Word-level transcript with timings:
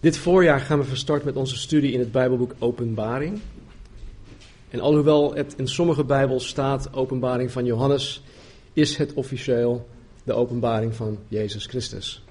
Dit 0.00 0.16
voorjaar 0.16 0.60
gaan 0.60 0.78
we 0.78 0.84
van 0.84 0.96
start 0.96 1.24
met 1.24 1.36
onze 1.36 1.56
studie 1.56 1.92
in 1.92 1.98
het 1.98 2.12
Bijbelboek 2.12 2.54
Openbaring. 2.58 3.40
En 4.68 4.80
alhoewel 4.80 5.34
het 5.34 5.54
in 5.56 5.68
sommige 5.68 6.04
Bijbels 6.04 6.48
staat 6.48 6.94
Openbaring 6.94 7.50
van 7.50 7.64
Johannes, 7.64 8.22
is 8.72 8.96
het 8.96 9.14
officieel 9.14 9.88
de 10.24 10.32
Openbaring 10.32 10.94
van 10.94 11.18
Jezus 11.28 11.66
Christus. 11.66 12.24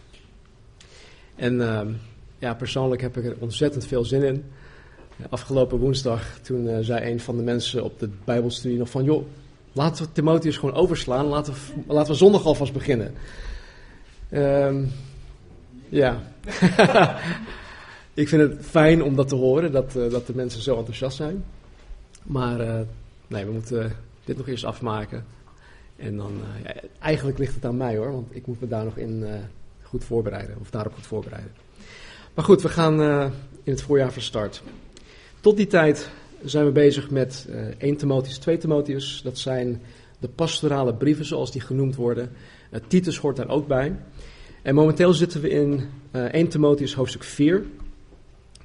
En 1.35 1.55
uh, 1.55 1.81
ja, 2.39 2.53
persoonlijk 2.53 3.01
heb 3.01 3.17
ik 3.17 3.25
er 3.25 3.35
ontzettend 3.39 3.85
veel 3.85 4.05
zin 4.05 4.23
in. 4.23 4.43
Afgelopen 5.29 5.77
woensdag, 5.77 6.39
toen 6.41 6.65
uh, 6.65 6.77
zei 6.81 7.11
een 7.11 7.19
van 7.19 7.37
de 7.37 7.43
mensen 7.43 7.83
op 7.83 7.99
de 7.99 8.09
Bijbelstudie 8.25 8.77
nog 8.77 8.89
van, 8.89 9.03
joh, 9.03 9.25
laten 9.71 10.05
we 10.05 10.11
Timotheus 10.11 10.57
gewoon 10.57 10.75
overslaan, 10.75 11.25
laten 11.25 11.53
we, 11.53 11.59
laten 11.93 12.11
we 12.11 12.17
zondag 12.17 12.45
alvast 12.45 12.73
beginnen. 12.73 13.13
Um, 14.31 14.91
ja. 15.89 16.21
ik 18.19 18.27
vind 18.27 18.41
het 18.41 18.65
fijn 18.65 19.03
om 19.03 19.15
dat 19.15 19.27
te 19.27 19.35
horen, 19.35 19.71
dat, 19.71 19.95
uh, 19.95 20.11
dat 20.11 20.27
de 20.27 20.35
mensen 20.35 20.61
zo 20.61 20.77
enthousiast 20.77 21.17
zijn. 21.17 21.43
Maar 22.23 22.61
uh, 22.61 22.79
nee, 23.27 23.45
we 23.45 23.51
moeten 23.51 23.95
dit 24.25 24.37
nog 24.37 24.47
eerst 24.47 24.63
afmaken. 24.63 25.25
En 25.95 26.17
dan, 26.17 26.31
ja, 26.63 26.73
eigenlijk 26.99 27.37
ligt 27.37 27.55
het 27.55 27.65
aan 27.65 27.77
mij 27.77 27.97
hoor, 27.97 28.11
want 28.11 28.27
ik 28.35 28.47
moet 28.47 28.61
me 28.61 28.67
daar 28.67 28.83
nog 28.83 28.97
in 28.97 29.25
goed 29.81 30.03
voorbereiden, 30.03 30.57
of 30.59 30.69
daarop 30.69 30.93
goed 30.93 31.07
voorbereiden. 31.07 31.51
Maar 32.33 32.45
goed, 32.45 32.61
we 32.61 32.69
gaan 32.69 33.01
in 33.63 33.71
het 33.71 33.81
voorjaar 33.81 34.11
van 34.11 34.21
start. 34.21 34.63
Tot 35.39 35.57
die 35.57 35.67
tijd 35.67 36.09
zijn 36.43 36.65
we 36.65 36.71
bezig 36.71 37.09
met 37.09 37.47
1 37.77 37.97
Timotheus, 37.97 38.37
2 38.37 38.57
Timotheus. 38.57 39.21
Dat 39.23 39.37
zijn 39.37 39.81
de 40.19 40.27
pastorale 40.27 40.93
brieven 40.93 41.25
zoals 41.25 41.51
die 41.51 41.61
genoemd 41.61 41.95
worden. 41.95 42.31
Titus 42.87 43.17
hoort 43.17 43.35
daar 43.35 43.49
ook 43.49 43.67
bij. 43.67 43.95
En 44.61 44.75
momenteel 44.75 45.13
zitten 45.13 45.41
we 45.41 45.49
in 45.49 45.83
uh, 46.11 46.23
1 46.23 46.47
Timotheus 46.47 46.93
hoofdstuk 46.93 47.23
4. 47.23 47.63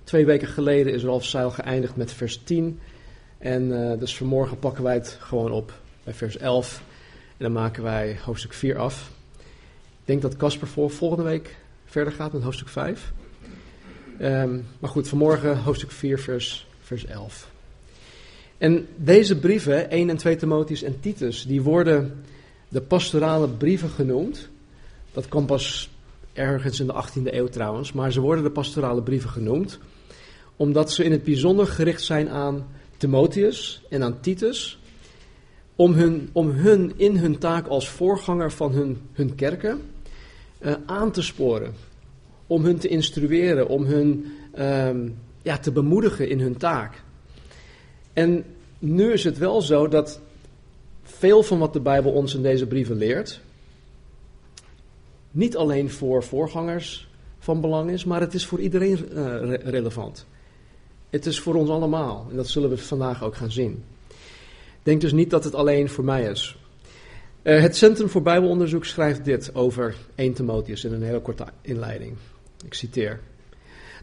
Twee 0.04 0.26
weken 0.26 0.48
geleden 0.48 0.92
is 0.92 1.02
Ralf 1.02 1.24
Seil 1.24 1.50
geëindigd 1.50 1.96
met 1.96 2.12
vers 2.12 2.40
10. 2.44 2.80
En 3.38 3.62
uh, 3.62 3.98
dus 3.98 4.16
vanmorgen 4.16 4.58
pakken 4.58 4.84
wij 4.84 4.94
het 4.94 5.16
gewoon 5.20 5.50
op 5.50 5.72
bij 6.04 6.14
vers 6.14 6.36
11. 6.36 6.82
En 7.36 7.44
dan 7.44 7.52
maken 7.52 7.82
wij 7.82 8.18
hoofdstuk 8.24 8.52
4 8.52 8.78
af. 8.78 9.10
Ik 10.00 10.04
denk 10.04 10.22
dat 10.22 10.36
Casper 10.36 10.66
voor 10.66 10.90
volgende 10.90 11.24
week 11.24 11.56
verder 11.84 12.12
gaat 12.12 12.32
met 12.32 12.42
hoofdstuk 12.42 12.68
5. 12.68 13.12
Um, 14.20 14.66
maar 14.78 14.90
goed, 14.90 15.08
vanmorgen 15.08 15.58
hoofdstuk 15.58 15.90
4, 15.90 16.18
vers, 16.18 16.66
vers 16.80 17.06
11. 17.06 17.50
En 18.58 18.86
deze 18.96 19.38
brieven, 19.38 19.90
1 19.90 20.10
en 20.10 20.16
2 20.16 20.36
Timotheus 20.36 20.82
en 20.82 21.00
Titus, 21.00 21.46
die 21.46 21.62
worden 21.62 22.24
de 22.68 22.80
pastorale 22.80 23.48
brieven 23.48 23.88
genoemd. 23.88 24.48
Dat 25.12 25.28
kwam 25.28 25.46
pas 25.46 25.90
ergens 26.32 26.80
in 26.80 26.86
de 26.86 27.04
18e 27.04 27.34
eeuw 27.34 27.48
trouwens, 27.48 27.92
maar 27.92 28.12
ze 28.12 28.20
worden 28.20 28.44
de 28.44 28.50
pastorale 28.50 29.02
brieven 29.02 29.30
genoemd, 29.30 29.78
omdat 30.56 30.92
ze 30.92 31.04
in 31.04 31.12
het 31.12 31.24
bijzonder 31.24 31.66
gericht 31.66 32.02
zijn 32.02 32.30
aan 32.30 32.66
Timotheus 32.96 33.82
en 33.88 34.02
aan 34.02 34.20
Titus, 34.20 34.78
om 35.76 35.92
hun, 35.92 36.28
om 36.32 36.50
hun 36.50 36.92
in 36.96 37.16
hun 37.16 37.38
taak 37.38 37.66
als 37.66 37.88
voorganger 37.88 38.52
van 38.52 38.72
hun, 38.72 39.00
hun 39.12 39.34
kerken 39.34 39.80
uh, 40.60 40.74
aan 40.86 41.10
te 41.10 41.22
sporen, 41.22 41.74
om 42.46 42.64
hun 42.64 42.78
te 42.78 42.88
instrueren, 42.88 43.68
om 43.68 43.84
hun 43.84 44.32
um, 44.58 45.18
ja, 45.42 45.58
te 45.58 45.72
bemoedigen 45.72 46.28
in 46.28 46.40
hun 46.40 46.56
taak. 46.56 47.02
En 48.12 48.44
nu 48.78 49.12
is 49.12 49.24
het 49.24 49.38
wel 49.38 49.62
zo 49.62 49.88
dat 49.88 50.20
veel 51.02 51.42
van 51.42 51.58
wat 51.58 51.72
de 51.72 51.80
Bijbel 51.80 52.12
ons 52.12 52.34
in 52.34 52.42
deze 52.42 52.66
brieven 52.66 52.96
leert, 52.96 53.40
niet 55.30 55.56
alleen 55.56 55.90
voor 55.90 56.22
voorgangers 56.22 57.08
van 57.38 57.60
belang 57.60 57.90
is, 57.90 58.04
maar 58.04 58.20
het 58.20 58.34
is 58.34 58.46
voor 58.46 58.60
iedereen 58.60 58.96
re 59.12 59.60
relevant. 59.64 60.26
Het 61.14 61.26
is 61.26 61.40
voor 61.40 61.54
ons 61.54 61.70
allemaal 61.70 62.26
en 62.30 62.36
dat 62.36 62.48
zullen 62.48 62.70
we 62.70 62.78
vandaag 62.78 63.22
ook 63.22 63.36
gaan 63.36 63.50
zien. 63.50 63.84
Denk 64.82 65.00
dus 65.00 65.12
niet 65.12 65.30
dat 65.30 65.44
het 65.44 65.54
alleen 65.54 65.88
voor 65.88 66.04
mij 66.04 66.24
is. 66.24 66.58
Uh, 67.42 67.60
het 67.60 67.76
Centrum 67.76 68.08
voor 68.08 68.22
Bijbelonderzoek 68.22 68.84
schrijft 68.84 69.24
dit 69.24 69.54
over 69.54 69.96
1 70.14 70.32
Timotheus 70.32 70.84
in 70.84 70.92
een 70.92 71.02
hele 71.02 71.20
korte 71.20 71.44
inleiding. 71.60 72.16
Ik 72.64 72.74
citeer. 72.74 73.20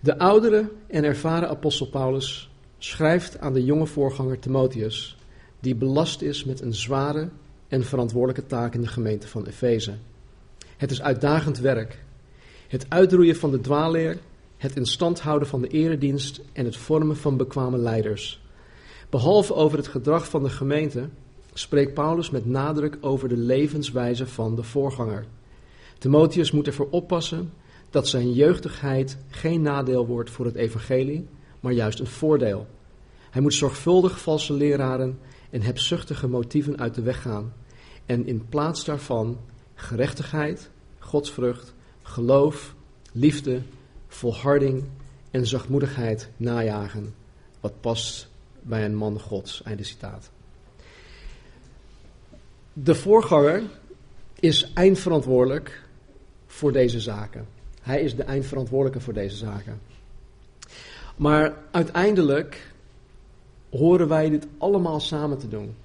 De 0.01 0.17
oudere 0.17 0.69
en 0.87 1.03
ervaren 1.03 1.49
apostel 1.49 1.87
Paulus 1.87 2.49
schrijft 2.77 3.39
aan 3.39 3.53
de 3.53 3.63
jonge 3.63 3.87
voorganger 3.87 4.39
Timotheus, 4.39 5.17
die 5.59 5.75
belast 5.75 6.21
is 6.21 6.43
met 6.43 6.61
een 6.61 6.73
zware 6.73 7.29
en 7.67 7.83
verantwoordelijke 7.83 8.45
taak 8.45 8.73
in 8.73 8.81
de 8.81 8.87
gemeente 8.87 9.27
van 9.27 9.45
Efeze. 9.45 9.93
Het 10.77 10.91
is 10.91 11.01
uitdagend 11.01 11.59
werk. 11.59 12.03
Het 12.67 12.85
uitroeien 12.89 13.35
van 13.35 13.51
de 13.51 13.59
dwaalleer, 13.59 14.17
het 14.61 14.75
in 14.75 14.85
stand 14.85 15.19
houden 15.19 15.47
van 15.47 15.61
de 15.61 15.67
eredienst 15.67 16.41
en 16.53 16.65
het 16.65 16.77
vormen 16.77 17.17
van 17.17 17.37
bekwame 17.37 17.77
leiders. 17.77 18.41
Behalve 19.09 19.53
over 19.53 19.77
het 19.77 19.87
gedrag 19.87 20.29
van 20.29 20.43
de 20.43 20.49
gemeente 20.49 21.09
spreekt 21.53 21.93
Paulus 21.93 22.29
met 22.29 22.45
nadruk 22.45 22.97
over 23.01 23.29
de 23.29 23.37
levenswijze 23.37 24.27
van 24.27 24.55
de 24.55 24.63
voorganger. 24.63 25.25
Timotheus 25.97 26.51
moet 26.51 26.67
ervoor 26.67 26.87
oppassen 26.89 27.53
dat 27.89 28.07
zijn 28.07 28.33
jeugdigheid 28.33 29.17
geen 29.29 29.61
nadeel 29.61 30.05
wordt 30.05 30.29
voor 30.29 30.45
het 30.45 30.55
evangelie, 30.55 31.27
maar 31.59 31.73
juist 31.73 31.99
een 31.99 32.07
voordeel. 32.07 32.67
Hij 33.29 33.41
moet 33.41 33.53
zorgvuldig 33.53 34.19
valse 34.19 34.53
leraren 34.53 35.19
en 35.49 35.61
hebzuchtige 35.61 36.27
motieven 36.27 36.79
uit 36.79 36.95
de 36.95 37.01
weg 37.01 37.21
gaan 37.21 37.53
en 38.05 38.25
in 38.27 38.45
plaats 38.49 38.85
daarvan 38.85 39.37
gerechtigheid, 39.73 40.69
godsvrucht, 40.99 41.73
geloof, 42.01 42.75
liefde, 43.11 43.61
volharding 44.13 44.83
en 45.31 45.47
zachtmoedigheid 45.47 46.29
najagen, 46.37 47.13
wat 47.59 47.81
past 47.81 48.29
bij 48.61 48.85
een 48.85 48.95
man 48.95 49.19
gods. 49.19 49.63
Einde 49.63 49.83
citaat. 49.83 50.29
De 52.73 52.95
voorganger 52.95 53.63
is 54.39 54.73
eindverantwoordelijk 54.73 55.83
voor 56.47 56.71
deze 56.71 56.99
zaken. 56.99 57.47
Hij 57.81 58.01
is 58.01 58.15
de 58.15 58.23
eindverantwoordelijke 58.23 58.99
voor 58.99 59.13
deze 59.13 59.35
zaken. 59.35 59.81
Maar 61.15 61.53
uiteindelijk 61.71 62.71
horen 63.69 64.07
wij 64.07 64.29
dit 64.29 64.47
allemaal 64.57 64.99
samen 64.99 65.37
te 65.37 65.47
doen. 65.47 65.75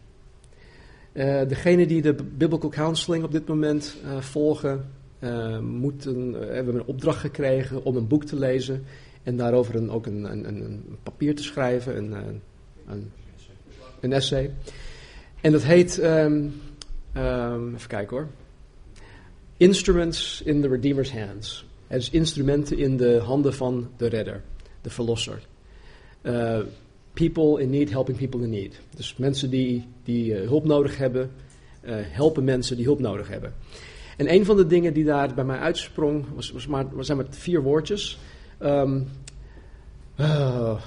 Uh, 1.13 1.49
degene 1.49 1.87
die 1.87 2.03
de 2.03 2.15
Biblical 2.15 2.71
Counseling 2.71 3.25
op 3.25 3.33
dit 3.33 3.47
moment 3.47 3.97
uh, 4.05 4.21
volgen, 4.21 4.91
uh, 5.21 5.59
moeten, 5.59 6.33
hebben 6.33 6.75
een 6.75 6.85
opdracht 6.85 7.21
gekregen 7.21 7.85
om 7.85 7.97
een 7.97 8.07
boek 8.07 8.25
te 8.25 8.39
lezen 8.39 8.85
en 9.23 9.37
daarover 9.37 9.75
een, 9.75 9.91
ook 9.91 10.07
een, 10.07 10.25
een, 10.25 10.49
een, 10.49 10.99
papier 11.03 11.35
te 11.35 11.43
schrijven, 11.43 11.97
een, 11.97 12.13
een, 12.87 13.13
een, 14.01 14.13
essay. 14.13 14.55
En 15.41 15.53
dat 15.53 15.63
heet, 15.63 16.03
um, 16.03 16.53
um, 17.17 17.75
even 17.75 17.89
kijken 17.89 18.17
hoor, 18.17 18.29
Instruments 19.57 20.43
in 20.43 20.61
the 20.61 20.69
Redeemer's 20.69 21.13
Hands. 21.13 21.65
Het 21.87 22.03
is 22.03 22.11
instrumenten 22.11 22.79
in 22.79 22.97
de 22.97 23.19
handen 23.19 23.55
van 23.55 23.91
de 23.97 24.07
redder, 24.07 24.43
de 24.81 24.91
verlosser. 24.91 25.47
People 27.13 27.61
in 27.61 27.71
need 27.71 27.91
helping 27.91 28.19
people 28.19 28.43
in 28.43 28.51
need. 28.51 28.81
Dus 28.97 29.17
mensen 29.17 29.51
die, 29.51 29.87
die 30.05 30.35
hulp 30.35 30.65
nodig 30.65 30.97
hebben, 30.97 31.31
helpen 31.91 32.45
mensen 32.45 32.77
die 32.77 32.85
hulp 32.85 33.01
nodig 33.01 33.29
hebben. 33.29 33.55
En 34.17 34.33
een 34.33 34.45
van 34.45 34.57
de 34.57 34.67
dingen 34.67 34.93
die 34.93 35.05
daar 35.05 35.35
bij 35.35 35.45
mij 35.45 35.59
uitsprong, 35.59 36.25
was, 36.35 36.51
was 36.51 36.67
maar, 36.67 36.87
was 36.93 37.07
zijn 37.07 37.19
maar 37.19 37.27
vier 37.31 37.63
woordjes. 37.63 38.19
Um, 38.61 39.09
uh, 40.21 40.81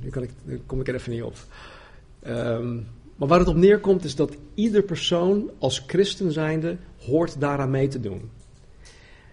nu, 0.00 0.10
kan 0.10 0.22
ik, 0.22 0.30
kom 0.66 0.80
ik 0.80 0.88
er 0.88 0.94
even 0.94 1.12
niet 1.12 1.22
op. 1.22 1.34
Um, 2.26 2.86
maar 3.16 3.28
waar 3.28 3.38
het 3.38 3.48
op 3.48 3.56
neerkomt 3.56 4.04
is 4.04 4.16
dat 4.16 4.36
ieder 4.54 4.82
persoon 4.82 5.50
als 5.58 5.84
christen 5.86 6.32
zijnde 6.32 6.76
hoort 6.98 7.40
daaraan 7.40 7.70
mee 7.70 7.88
te 7.88 8.00
doen. 8.00 8.30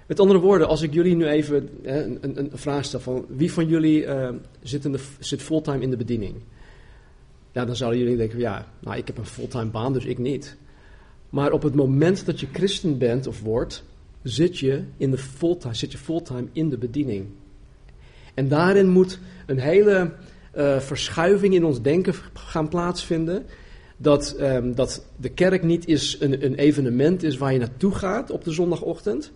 Met 0.08 0.20
andere 0.20 0.40
woorden, 0.40 0.68
als 0.68 0.82
ik 0.82 0.94
jullie 0.94 1.16
nu 1.16 1.28
even 1.28 1.70
hè, 1.84 2.04
een, 2.04 2.40
een, 2.40 2.50
vraag 2.54 2.86
stel 2.86 3.00
van 3.00 3.26
wie 3.28 3.52
van 3.52 3.68
jullie 3.68 4.06
uh, 4.06 4.30
zit, 4.62 4.86
in 4.86 4.92
de, 4.92 5.00
zit 5.20 5.42
fulltime 5.42 5.82
in 5.82 5.90
de 5.90 5.98
bediening? 5.98 6.36
Ja, 7.52 7.66
dan 7.66 7.76
zouden 7.76 8.00
jullie 8.00 8.18
denken, 8.18 8.40
ja, 8.40 8.68
nou 8.80 8.98
ik 8.98 9.08
heb 9.08 9.18
een 9.18 9.26
fulltime 9.26 9.66
baan, 9.66 9.94
dus 9.94 10.06
ik 10.06 10.18
niet. 10.18 10.58
Maar 11.30 11.52
op 11.52 11.64
het 11.64 11.76
moment 11.76 12.26
dat 12.26 12.40
je 12.40 12.48
christen 12.54 12.98
bent 12.98 13.28
of 13.28 13.42
wordt, 13.42 13.84
zit 14.24 14.60
je, 14.60 14.84
in 14.98 15.12
de 15.12 15.18
fulltime, 15.18 15.74
zit 15.74 15.92
je 15.92 15.98
fulltime 15.98 16.48
in 16.52 16.70
de 16.70 16.78
bediening. 16.78 17.26
En 18.34 18.48
daarin 18.48 18.90
moet 18.90 19.20
een 19.46 19.60
hele 19.60 20.14
uh, 20.58 20.80
verschuiving 20.80 21.54
in 21.54 21.66
ons 21.66 21.82
denken 21.82 22.14
gaan 22.34 22.68
plaatsvinden. 22.68 23.46
Dat, 23.98 24.36
um, 24.40 24.76
dat 24.76 25.06
de 25.16 25.30
kerk 25.30 25.64
niet 25.64 25.88
is 25.88 26.18
een, 26.20 26.46
een 26.46 26.56
evenement 26.56 27.24
is 27.24 27.38
waar 27.38 27.54
je 27.54 27.60
naartoe 27.60 27.96
gaat 27.96 28.32
op 28.32 28.44
de 28.44 28.52
zondagochtend 28.52 29.32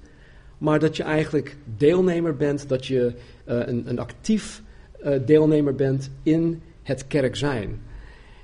maar 0.62 0.80
dat 0.80 0.98
je 0.98 1.04
eigenlijk 1.04 1.58
deelnemer 1.78 2.36
bent, 2.36 2.70
dat 2.70 2.86
je 2.86 3.14
uh, 3.48 3.60
een, 3.68 3.90
een, 3.90 4.00
actief 4.00 4.62
uh, 5.04 5.20
deelnemer 5.26 5.76
bent 5.76 6.12
in 6.24 6.62
het 6.84 7.08
kerk 7.08 7.36
zijn. 7.36 7.82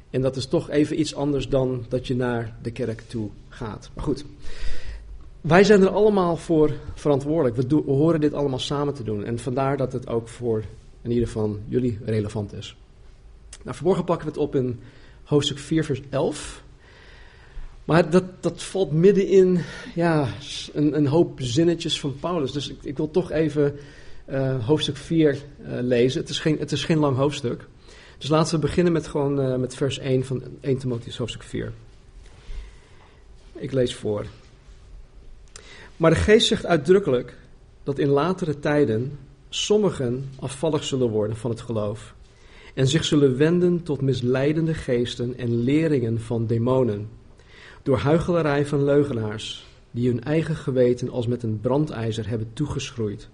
En 0.10 0.22
dat 0.22 0.36
is 0.36 0.46
toch 0.46 0.70
even 0.70 1.00
iets 1.00 1.16
anders 1.16 1.50
dan 1.50 1.86
dat 1.90 2.08
je 2.08 2.16
naar 2.16 2.58
de 2.62 2.72
kerk 2.72 3.02
toe 3.08 3.30
gaat. 3.50 3.90
Maar 3.94 4.04
goed, 4.04 4.26
wij 5.42 5.64
zijn 5.64 5.82
er 5.82 5.90
allemaal 5.90 6.38
voor 6.38 6.72
verantwoordelijk. 6.96 7.56
We, 7.56 7.82
horen 7.86 8.20
dit 8.20 8.34
allemaal 8.34 8.60
samen 8.60 8.94
te 8.94 9.04
doen. 9.04 9.24
En 9.24 9.40
vandaar 9.40 9.78
dat 9.78 9.94
het 9.94 10.08
ook 10.08 10.28
voor 10.28 10.64
in 11.02 11.12
ieder 11.12 11.28
geval 11.28 11.58
jullie 11.68 12.00
relevant 12.06 12.54
is. 12.54 12.76
Nou, 13.64 13.76
vanmorgen 13.76 14.04
pakken 14.04 14.26
we 14.26 14.34
het 14.34 14.42
op 14.42 14.56
in 14.56 14.80
hoofdstuk 15.24 15.58
4, 15.58 15.84
vers 15.84 16.02
11. 16.10 16.64
Maar 17.86 18.10
dat, 18.10 18.24
dat 18.40 18.64
valt 18.64 18.92
midden 18.92 19.28
in 19.28 19.60
ja, 19.96 20.28
een, 20.74 20.98
een 20.98 21.08
hoop 21.08 21.40
zinnetjes 21.42 22.00
van 22.00 22.16
Paulus. 22.20 22.52
Dus 22.52 22.70
ik, 22.70 22.78
ik 22.82 22.98
wil 22.98 23.12
toch 23.12 23.32
even 23.32 23.76
uh, 24.30 24.66
hoofdstuk 24.66 24.98
4 24.98 25.32
uh, 25.32 25.68
lezen. 25.82 26.22
Het 26.22 26.30
is, 26.30 26.40
geen, 26.40 26.60
het 26.60 26.72
is 26.72 26.86
geen 26.86 26.98
lang 26.98 27.18
hoofdstuk. 27.18 27.68
Dus 28.18 28.30
laten 28.30 28.54
we 28.56 28.60
beginnen 28.60 28.94
met, 28.94 29.08
gewoon, 29.08 29.40
uh, 29.40 29.56
met 29.56 29.76
vers 29.76 30.00
1 30.00 30.26
van 30.26 30.44
1 30.62 30.78
Timotheus 30.78 31.18
hoofdstuk 31.18 31.44
4. 31.44 31.74
Ik 33.56 33.72
lees 33.72 33.96
voor. 33.96 34.26
Maar 35.98 36.12
de 36.12 36.18
geest 36.18 36.48
zegt 36.48 36.66
uitdrukkelijk 36.66 37.38
dat 37.84 38.00
in 38.00 38.08
latere 38.08 38.60
tijden 38.60 39.20
sommigen 39.50 40.30
afvallig 40.40 40.84
zullen 40.84 41.10
worden 41.10 41.38
van 41.38 41.50
het 41.50 41.62
geloof 41.62 42.16
en 42.74 42.88
zich 42.88 43.06
zullen 43.06 43.38
wenden 43.38 43.84
tot 43.84 44.02
misleidende 44.02 44.74
geesten 44.74 45.38
en 45.38 45.64
leringen 45.64 46.22
van 46.22 46.46
demonen, 46.48 47.10
door 47.84 47.98
huichelarij 47.98 48.66
van 48.66 48.84
leugenaars, 48.84 49.68
die 49.92 50.10
hun 50.10 50.24
eigen 50.24 50.56
geweten 50.56 51.10
als 51.10 51.28
met 51.28 51.44
een 51.44 51.60
brandijzer 51.62 52.30
hebben 52.30 52.54
toegeschroeid. 52.54 53.30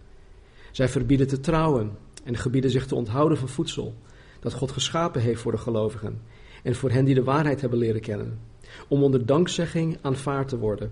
Zij 0.72 0.90
verbieden 0.90 1.28
te 1.28 1.40
trouwen 1.40 1.92
en 2.24 2.38
gebieden 2.38 2.72
zich 2.72 2.88
te 2.88 2.96
onthouden 2.96 3.38
van 3.38 3.50
voedsel 3.50 3.96
dat 4.44 4.54
God 4.54 4.72
geschapen 4.72 5.22
heeft 5.22 5.42
voor 5.42 5.52
de 5.52 5.58
gelovigen 5.58 6.22
en 6.64 6.76
voor 6.76 6.92
hen 6.92 7.06
die 7.06 7.16
de 7.16 7.24
waarheid 7.24 7.62
hebben 7.62 7.80
leren 7.80 8.02
kennen, 8.02 8.40
om 8.88 9.04
onder 9.04 9.26
dankzegging 9.26 9.98
aanvaard 10.02 10.48
te 10.48 10.58
worden. 10.58 10.92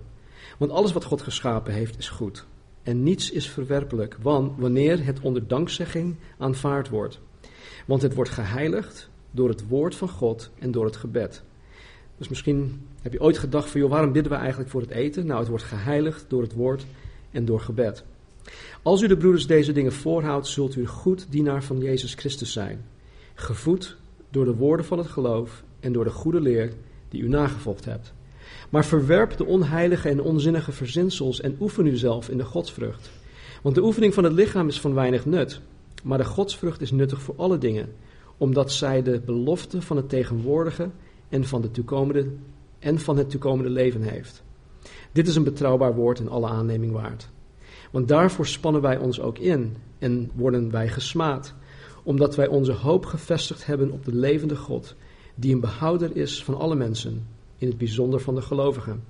Want 0.58 0.70
alles 0.70 0.92
wat 0.92 1.04
God 1.04 1.22
geschapen 1.22 1.72
heeft 1.72 1.98
is 1.98 2.08
goed 2.08 2.46
en 2.82 3.02
niets 3.02 3.30
is 3.30 3.50
verwerpelijk, 3.50 4.16
wanneer 4.56 5.04
het 5.04 5.20
onder 5.20 5.46
dankzegging 5.46 6.16
aanvaard 6.38 6.88
wordt. 6.88 7.20
Want 7.86 8.02
het 8.02 8.14
wordt 8.14 8.30
geheiligd 8.30 9.10
door 9.30 9.48
het 9.48 9.68
woord 9.68 9.94
van 9.94 10.08
God 10.08 10.50
en 10.58 10.70
door 10.70 10.84
het 10.84 10.96
gebed. 10.96 11.42
Dus 12.18 12.28
misschien 12.28 12.86
heb 13.02 13.12
je 13.12 13.20
ooit 13.20 13.38
gedacht 13.38 13.70
van, 13.70 13.80
joh, 13.80 13.90
waarom 13.90 14.12
bidden 14.12 14.32
we 14.32 14.38
eigenlijk 14.38 14.70
voor 14.70 14.80
het 14.80 14.90
eten? 14.90 15.26
Nou, 15.26 15.38
het 15.38 15.48
wordt 15.48 15.64
geheiligd 15.64 16.24
door 16.28 16.42
het 16.42 16.52
woord 16.52 16.86
en 17.30 17.44
door 17.44 17.60
gebed. 17.60 18.04
Als 18.82 19.02
u 19.02 19.06
de 19.06 19.16
broeders 19.16 19.46
deze 19.46 19.72
dingen 19.72 19.92
voorhoudt, 19.92 20.46
zult 20.46 20.76
u 20.76 20.86
goed 20.86 21.26
dienaar 21.30 21.62
van 21.62 21.78
Jezus 21.78 22.14
Christus 22.14 22.52
zijn. 22.52 22.84
Gevoed 23.42 23.96
door 24.30 24.44
de 24.44 24.54
woorden 24.54 24.86
van 24.86 24.98
het 24.98 25.06
geloof 25.06 25.64
en 25.80 25.92
door 25.92 26.04
de 26.04 26.10
goede 26.10 26.40
leer 26.40 26.72
die 27.08 27.22
u 27.22 27.28
nagevolgd 27.28 27.84
hebt. 27.84 28.12
Maar 28.70 28.84
verwerp 28.84 29.36
de 29.36 29.44
onheilige 29.44 30.08
en 30.08 30.20
onzinnige 30.20 30.72
verzinsels 30.72 31.40
en 31.40 31.56
oefen 31.60 31.86
u 31.86 31.96
zelf 31.96 32.28
in 32.28 32.36
de 32.36 32.44
godsvrucht. 32.44 33.10
Want 33.62 33.74
de 33.74 33.82
oefening 33.82 34.14
van 34.14 34.24
het 34.24 34.32
lichaam 34.32 34.68
is 34.68 34.80
van 34.80 34.94
weinig 34.94 35.26
nut, 35.26 35.60
maar 36.02 36.18
de 36.18 36.24
godsvrucht 36.24 36.80
is 36.80 36.90
nuttig 36.90 37.22
voor 37.22 37.34
alle 37.36 37.58
dingen, 37.58 37.92
omdat 38.36 38.72
zij 38.72 39.02
de 39.02 39.20
belofte 39.24 39.82
van 39.82 39.96
het 39.96 40.08
tegenwoordige 40.08 40.90
en 41.28 41.44
van, 41.44 41.62
de 41.62 41.70
toekomende, 41.70 42.26
en 42.78 42.98
van 42.98 43.16
het 43.16 43.30
toekomende 43.30 43.70
leven 43.70 44.02
heeft. 44.02 44.42
Dit 45.12 45.28
is 45.28 45.36
een 45.36 45.44
betrouwbaar 45.44 45.94
woord 45.94 46.20
en 46.20 46.28
alle 46.28 46.48
aanneming 46.48 46.92
waard. 46.92 47.28
Want 47.90 48.08
daarvoor 48.08 48.46
spannen 48.46 48.82
wij 48.82 48.98
ons 48.98 49.20
ook 49.20 49.38
in 49.38 49.76
en 49.98 50.30
worden 50.34 50.70
wij 50.70 50.88
gesmaad, 50.88 51.54
omdat 52.02 52.36
wij 52.36 52.46
onze 52.46 52.72
hoop 52.72 53.06
gevestigd 53.06 53.66
hebben 53.66 53.90
op 53.90 54.04
de 54.04 54.14
levende 54.14 54.56
God, 54.56 54.94
die 55.34 55.54
een 55.54 55.60
behouder 55.60 56.16
is 56.16 56.44
van 56.44 56.58
alle 56.58 56.74
mensen, 56.74 57.26
in 57.58 57.68
het 57.68 57.78
bijzonder 57.78 58.20
van 58.20 58.34
de 58.34 58.42
gelovigen. 58.42 59.02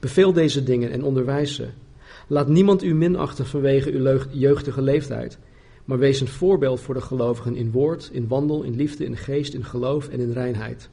Beveel 0.00 0.32
deze 0.32 0.62
dingen 0.62 0.90
en 0.90 1.04
onderwijs 1.04 1.54
ze. 1.54 1.68
Laat 2.26 2.48
niemand 2.48 2.82
u 2.82 2.94
minachten 2.94 3.46
vanwege 3.46 3.92
uw 3.92 4.18
jeugdige 4.30 4.82
leeftijd, 4.82 5.38
maar 5.84 5.98
wees 5.98 6.20
een 6.20 6.28
voorbeeld 6.28 6.80
voor 6.80 6.94
de 6.94 7.00
gelovigen 7.00 7.56
in 7.56 7.70
woord, 7.70 8.10
in 8.12 8.28
wandel, 8.28 8.62
in 8.62 8.76
liefde, 8.76 9.04
in 9.04 9.16
geest, 9.16 9.54
in 9.54 9.64
geloof 9.64 10.08
en 10.08 10.20
in 10.20 10.32
reinheid. 10.32 10.90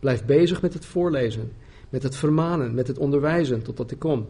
Blijf 0.00 0.24
bezig 0.24 0.62
met 0.62 0.74
het 0.74 0.84
voorlezen, 0.84 1.52
met 1.88 2.02
het 2.02 2.16
vermanen, 2.16 2.74
met 2.74 2.86
het 2.86 2.98
onderwijzen 2.98 3.62
totdat 3.62 3.90
ik 3.90 3.98
kom. 3.98 4.26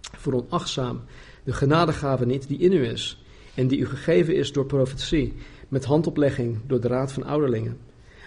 Voor 0.00 0.32
onachtzaam 0.32 1.00
de 1.44 1.52
genadegave 1.52 2.26
niet 2.26 2.48
die 2.48 2.58
in 2.58 2.72
u 2.72 2.86
is 2.86 3.22
en 3.54 3.66
die 3.66 3.78
u 3.78 3.86
gegeven 3.86 4.36
is 4.36 4.52
door 4.52 4.66
profetie, 4.66 5.34
met 5.68 5.84
handoplegging 5.84 6.58
door 6.66 6.80
de 6.80 6.88
raad 6.88 7.12
van 7.12 7.24
ouderlingen. 7.24 7.78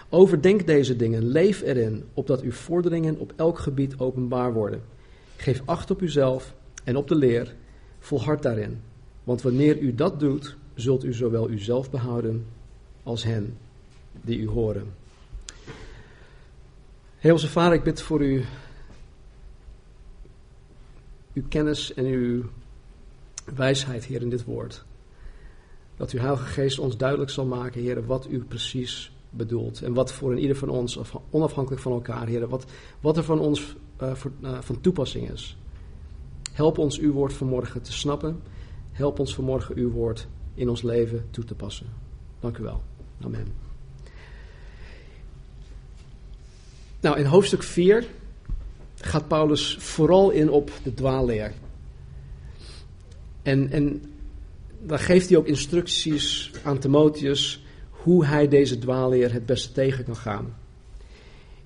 Overdenk 0.10 0.68
deze 0.68 0.96
dingen, 0.96 1.28
leef 1.28 1.62
erin, 1.62 2.04
opdat 2.14 2.42
uw 2.42 2.52
vorderingen 2.52 3.18
op 3.18 3.34
elk 3.36 3.60
gebied 3.60 4.00
openbaar 4.00 4.54
worden. 4.54 4.82
Geef 5.36 5.62
acht 5.66 5.92
op 5.92 6.02
uzelf 6.02 6.56
en 6.84 6.96
op 6.96 7.08
de 7.08 7.16
leer, 7.16 7.56
volhard 8.00 8.42
daarin. 8.42 8.82
Want 9.24 9.42
wanneer 9.42 9.80
u 9.80 9.96
dat 9.96 10.20
doet, 10.20 10.56
zult 10.74 11.04
u 11.04 11.14
zowel 11.14 11.50
uzelf 11.50 11.90
behouden 11.90 12.46
als 13.04 13.24
hen 13.24 13.58
die 14.22 14.40
u 14.40 14.48
horen. 14.48 14.94
Hemelse 17.18 17.48
Vader, 17.48 17.74
ik 17.74 17.84
bid 17.84 18.02
voor 18.02 18.24
u, 18.24 18.44
uw 21.34 21.44
kennis 21.50 21.94
en 21.94 22.06
uw 22.06 22.44
wijsheid, 23.56 24.06
Heer, 24.06 24.22
in 24.22 24.30
dit 24.30 24.44
woord. 24.44 24.86
Dat 25.98 26.12
uw 26.12 26.20
Heilige 26.20 26.46
Geest 26.46 26.80
ons 26.80 26.98
duidelijk 26.98 27.30
zal 27.30 27.46
maken, 27.46 27.82
Heer, 27.82 28.06
wat 28.06 28.28
u 28.30 28.44
precies 28.44 29.12
bedoelt. 29.30 29.82
En 29.82 29.94
wat 29.94 30.12
voor 30.12 30.32
een 30.32 30.40
ieder 30.40 30.56
van 30.56 30.70
ons, 30.70 31.00
onafhankelijk 31.30 31.82
van 31.82 31.92
elkaar, 31.92 32.28
Heer, 32.28 32.48
wat, 32.48 32.66
wat 33.00 33.18
er 33.18 33.24
van 33.24 33.40
ons 33.40 33.76
uh, 34.02 34.14
voor, 34.14 34.32
uh, 34.42 34.62
van 34.62 34.82
toepassing 34.82 35.32
is. 35.32 35.58
Help 36.52 36.78
ons 36.78 37.00
uw 37.00 37.12
woord 37.12 37.34
vanmorgen 37.34 37.82
te 37.82 37.94
snappen. 37.94 38.42
Help 38.92 39.20
ons 39.20 39.36
vanmorgen 39.36 39.76
uw 39.76 39.90
woord 39.90 40.28
in 40.54 40.70
ons 40.70 40.82
leven 40.82 41.26
toe 41.30 41.44
te 41.44 41.56
passen. 41.56 41.88
Dank 42.40 42.58
u 42.58 42.64
wel. 42.64 42.82
Amen. 43.22 43.48
Nou, 47.00 47.18
in 47.18 47.26
hoofdstuk 47.26 47.64
4 47.64 48.06
gaat 48.96 49.28
Paulus 49.28 49.78
vooral 49.80 50.30
in 50.30 50.50
op 50.50 50.72
de 50.84 50.94
dwaalleer. 50.94 51.54
En, 53.42 53.72
en 53.72 54.02
daar 54.86 55.00
geeft 55.00 55.30
hij 55.30 55.38
ook 55.38 55.48
instructies 55.48 56.52
aan 56.64 56.80
Timotheus 56.80 57.64
hoe 57.90 58.26
hij 58.26 58.48
deze 58.48 58.78
dwaalleer 58.78 59.34
het 59.34 59.46
beste 59.46 59.72
tegen 59.72 60.06
kan 60.06 60.16
gaan. 60.16 60.56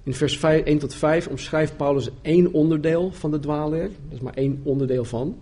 In 0.03 0.13
vers 0.13 0.37
5, 0.37 0.63
1 0.63 0.77
tot 0.77 0.93
5 0.93 1.27
omschrijft 1.27 1.77
Paulus 1.77 2.09
één 2.21 2.53
onderdeel 2.53 3.11
van 3.11 3.31
de 3.31 3.39
dwaalleer. 3.39 3.87
Dat 3.87 4.17
is 4.17 4.19
maar 4.19 4.33
één 4.33 4.61
onderdeel 4.63 5.05
van. 5.05 5.37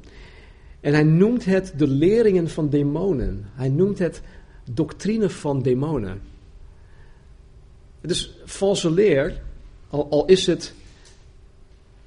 En 0.79 0.93
hij 0.93 1.03
noemt 1.03 1.45
het 1.45 1.73
de 1.77 1.87
leringen 1.87 2.49
van 2.49 2.69
demonen. 2.69 3.45
Hij 3.53 3.69
noemt 3.69 3.99
het 3.99 4.21
doctrine 4.71 5.29
van 5.29 5.61
demonen. 5.61 6.21
Dus 8.01 8.37
valse 8.45 8.91
leer, 8.91 9.41
al, 9.89 10.09
al 10.09 10.25
is 10.25 10.45
het 10.45 10.73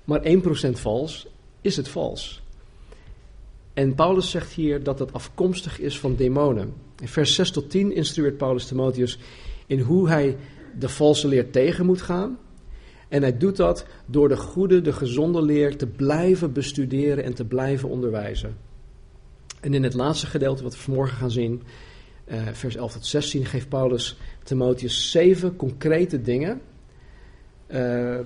maar 0.05 0.23
1% 0.23 0.71
vals, 0.73 1.27
is 1.61 1.77
het 1.77 1.89
vals. 1.89 2.40
En 3.81 3.95
Paulus 3.95 4.31
zegt 4.31 4.53
hier 4.53 4.83
dat 4.83 4.99
het 4.99 5.13
afkomstig 5.13 5.79
is 5.79 5.99
van 5.99 6.17
demonen. 6.17 6.73
In 6.99 7.09
vers 7.09 7.35
6 7.35 7.51
tot 7.51 7.71
10 7.71 7.95
instrueert 7.95 8.37
Paulus 8.37 8.67
Timotheus 8.67 9.19
in 9.67 9.81
hoe 9.81 10.09
hij 10.09 10.37
de 10.79 10.89
valse 10.89 11.29
leer 11.29 11.51
tegen 11.51 11.87
moet 11.87 12.03
gaan. 12.03 12.39
En 13.09 13.23
hij 13.23 13.37
doet 13.37 13.57
dat 13.57 13.87
door 14.07 14.29
de 14.29 14.37
goede, 14.37 14.81
de 14.81 14.93
gezonde 14.93 15.43
leer 15.43 15.77
te 15.77 15.87
blijven 15.87 16.53
bestuderen 16.53 17.25
en 17.25 17.35
te 17.35 17.45
blijven 17.45 17.89
onderwijzen. 17.89 18.57
En 19.61 19.75
in 19.75 19.83
het 19.83 19.95
laatste 19.95 20.27
gedeelte 20.27 20.63
wat 20.63 20.75
we 20.75 20.81
vanmorgen 20.81 21.17
gaan 21.17 21.31
zien, 21.31 21.63
uh, 22.27 22.43
vers 22.53 22.77
11 22.77 22.93
tot 22.93 23.07
16, 23.07 23.47
geeft 23.47 23.69
Paulus 23.69 24.19
Timotheus 24.43 25.11
zeven 25.11 25.57
concrete 25.57 26.23
dingen. 26.23 26.61
Uh, 27.69 28.19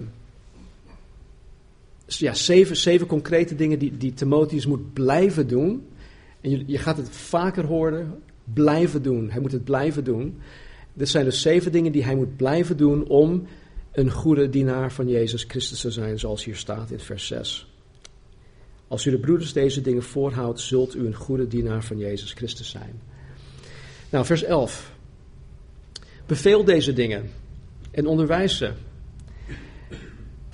ja, 2.06 2.34
zeven, 2.34 2.76
zeven 2.76 3.06
concrete 3.06 3.54
dingen 3.54 3.78
die, 3.78 3.96
die 3.96 4.14
Timotheus 4.14 4.66
moet 4.66 4.92
blijven 4.92 5.48
doen. 5.48 5.86
En 6.40 6.50
je, 6.50 6.62
je 6.66 6.78
gaat 6.78 6.96
het 6.96 7.08
vaker 7.08 7.64
horen, 7.64 8.22
blijven 8.44 9.02
doen. 9.02 9.30
Hij 9.30 9.40
moet 9.40 9.52
het 9.52 9.64
blijven 9.64 10.04
doen. 10.04 10.38
Dit 10.92 11.08
zijn 11.08 11.24
dus 11.24 11.40
zeven 11.40 11.72
dingen 11.72 11.92
die 11.92 12.04
hij 12.04 12.16
moet 12.16 12.36
blijven 12.36 12.76
doen 12.76 13.06
om 13.08 13.46
een 13.92 14.10
goede 14.10 14.48
dienaar 14.48 14.92
van 14.92 15.08
Jezus 15.08 15.44
Christus 15.48 15.80
te 15.80 15.90
zijn, 15.90 16.18
zoals 16.18 16.44
hier 16.44 16.56
staat 16.56 16.90
in 16.90 17.00
vers 17.00 17.26
6. 17.26 17.68
Als 18.88 19.04
u 19.04 19.10
de 19.10 19.18
broeders 19.18 19.52
deze 19.52 19.80
dingen 19.80 20.02
voorhoudt, 20.02 20.60
zult 20.60 20.96
u 20.96 21.06
een 21.06 21.14
goede 21.14 21.46
dienaar 21.46 21.84
van 21.84 21.98
Jezus 21.98 22.32
Christus 22.32 22.70
zijn. 22.70 23.00
Nou, 24.10 24.24
vers 24.24 24.42
11. 24.42 24.92
Beveel 26.26 26.64
deze 26.64 26.92
dingen 26.92 27.30
en 27.90 28.06
onderwijs 28.06 28.56
ze. 28.56 28.72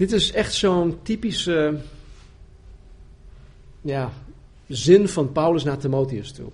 Dit 0.00 0.12
is 0.12 0.32
echt 0.32 0.54
zo'n 0.54 0.98
typische 1.02 1.78
ja, 3.80 4.12
zin 4.68 5.08
van 5.08 5.32
Paulus 5.32 5.64
naar 5.64 5.78
Timotheus 5.78 6.32
toe. 6.32 6.50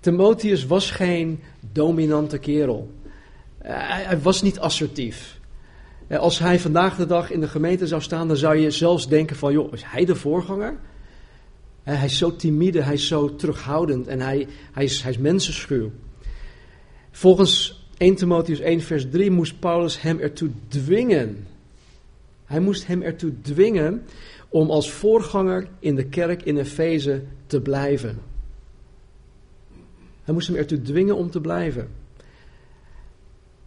Timotheus 0.00 0.66
was 0.66 0.90
geen 0.90 1.40
dominante 1.72 2.38
kerel. 2.38 2.90
Hij, 3.58 4.20
was 4.20 4.42
niet 4.42 4.58
assertief. 4.58 5.40
Als 6.10 6.38
hij 6.38 6.60
vandaag 6.60 6.96
de 6.96 7.06
dag 7.06 7.30
in 7.30 7.40
de 7.40 7.48
gemeente 7.48 7.86
zou 7.86 8.02
staan, 8.02 8.28
dan 8.28 8.36
zou 8.36 8.56
je 8.56 8.70
zelfs 8.70 9.08
denken 9.08 9.36
van, 9.36 9.52
joh, 9.52 9.72
is 9.72 9.82
hij 9.84 10.04
de 10.04 10.14
voorganger? 10.14 10.78
Hij 11.82 12.04
is 12.04 12.18
zo 12.18 12.36
timide, 12.36 12.82
hij 12.82 12.94
is 12.94 13.06
zo 13.06 13.34
terughoudend 13.34 14.06
en 14.06 14.20
hij, 14.20 14.46
hij, 14.72 14.84
is, 14.84 15.02
hij 15.02 15.10
is 15.10 15.18
mensenschuw. 15.18 15.90
Volgens 17.10 17.82
1 17.96 18.14
Timotheus 18.14 18.60
1 18.60 18.80
vers 18.80 19.06
3 19.10 19.30
moest 19.30 19.60
Paulus 19.60 20.00
hem 20.00 20.18
ertoe 20.18 20.50
dwingen. 20.68 21.47
Hij 22.48 22.60
moest 22.60 22.86
hem 22.86 23.02
ertoe 23.02 23.40
dwingen 23.40 24.04
om 24.48 24.70
als 24.70 24.90
voorganger 24.90 25.68
in 25.78 25.94
de 25.94 26.04
kerk 26.04 26.42
in 26.42 26.56
Efeze 26.56 27.22
te 27.46 27.60
blijven. 27.60 28.18
Hij 30.22 30.34
moest 30.34 30.48
hem 30.48 30.56
ertoe 30.56 30.82
dwingen 30.82 31.16
om 31.16 31.30
te 31.30 31.40
blijven. 31.40 31.88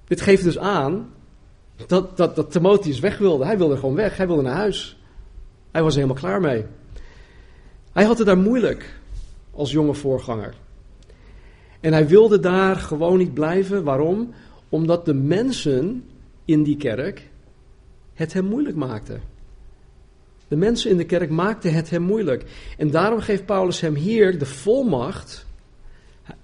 Dit 0.07 0.21
geeft 0.21 0.43
dus 0.43 0.57
aan 0.57 1.13
dat, 1.87 2.17
dat, 2.17 2.35
dat 2.35 2.51
Timotheus 2.51 2.99
weg 2.99 3.17
wilde. 3.17 3.45
Hij 3.45 3.57
wilde 3.57 3.77
gewoon 3.77 3.95
weg, 3.95 4.17
hij 4.17 4.27
wilde 4.27 4.41
naar 4.41 4.55
huis. 4.55 4.99
Hij 5.71 5.83
was 5.83 5.95
er 5.95 6.01
helemaal 6.01 6.21
klaar 6.21 6.41
mee. 6.41 6.65
Hij 7.91 8.03
had 8.03 8.17
het 8.17 8.27
daar 8.27 8.37
moeilijk 8.37 8.99
als 9.51 9.71
jonge 9.71 9.93
voorganger. 9.93 10.53
En 11.79 11.93
hij 11.93 12.07
wilde 12.07 12.39
daar 12.39 12.75
gewoon 12.75 13.17
niet 13.17 13.33
blijven. 13.33 13.83
Waarom? 13.83 14.33
Omdat 14.69 15.05
de 15.05 15.13
mensen 15.13 16.05
in 16.45 16.63
die 16.63 16.77
kerk 16.77 17.29
het 18.13 18.33
hem 18.33 18.45
moeilijk 18.45 18.75
maakten. 18.75 19.21
De 20.47 20.55
mensen 20.55 20.89
in 20.89 20.97
de 20.97 21.05
kerk 21.05 21.29
maakten 21.29 21.73
het 21.73 21.89
hem 21.89 22.01
moeilijk. 22.01 22.43
En 22.77 22.91
daarom 22.91 23.19
geeft 23.19 23.45
Paulus 23.45 23.79
hem 23.79 23.95
hier 23.95 24.39
de 24.39 24.45
volmacht. 24.45 25.45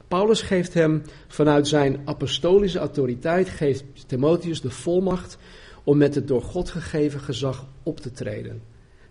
Paulus 0.08 0.42
geeft 0.42 0.74
hem 0.74 1.02
vanuit 1.28 1.68
zijn 1.68 2.00
apostolische 2.06 2.80
autoriteit, 2.80 3.50
geeft 3.50 3.84
Timotheus 4.06 4.62
de 4.62 4.70
volmacht 4.70 5.38
om 5.84 5.98
met 5.98 6.16
het 6.16 6.28
door 6.28 6.42
God 6.42 6.70
gegeven 6.70 7.20
gezag 7.20 7.66
op 7.84 8.00
te 8.00 8.12
treden. 8.12 8.62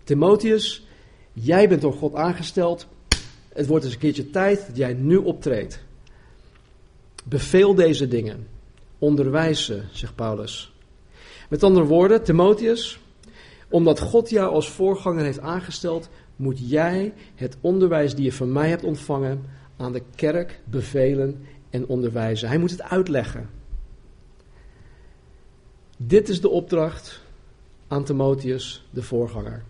Timotheus, 0.04 0.86
jij 1.32 1.68
bent 1.68 1.80
door 1.80 1.92
God 1.92 2.14
aangesteld. 2.14 2.86
Het 3.48 3.66
wordt 3.66 3.84
eens 3.84 3.94
een 3.94 4.00
keertje 4.00 4.30
tijd 4.30 4.66
dat 4.66 4.76
jij 4.76 4.92
nu 4.92 5.16
optreedt. 5.16 5.80
Beveel 7.24 7.74
deze 7.74 8.08
dingen. 8.08 8.46
Onderwijs 8.98 9.64
ze, 9.64 9.82
zegt 9.92 10.14
Paulus. 10.14 10.75
Met 11.48 11.62
andere 11.62 11.86
woorden, 11.86 12.22
Timotheus, 12.22 13.00
omdat 13.68 14.00
God 14.00 14.30
jou 14.30 14.52
als 14.52 14.70
voorganger 14.70 15.24
heeft 15.24 15.40
aangesteld, 15.40 16.08
moet 16.36 16.70
jij 16.70 17.12
het 17.34 17.56
onderwijs 17.60 18.14
die 18.14 18.24
je 18.24 18.32
van 18.32 18.52
mij 18.52 18.68
hebt 18.68 18.84
ontvangen 18.84 19.44
aan 19.76 19.92
de 19.92 20.02
kerk 20.14 20.60
bevelen 20.64 21.44
en 21.70 21.86
onderwijzen. 21.86 22.48
Hij 22.48 22.58
moet 22.58 22.70
het 22.70 22.82
uitleggen. 22.82 23.48
Dit 25.96 26.28
is 26.28 26.40
de 26.40 26.48
opdracht 26.48 27.22
aan 27.88 28.04
Timotheus, 28.04 28.86
de 28.90 29.02
voorganger. 29.02 29.64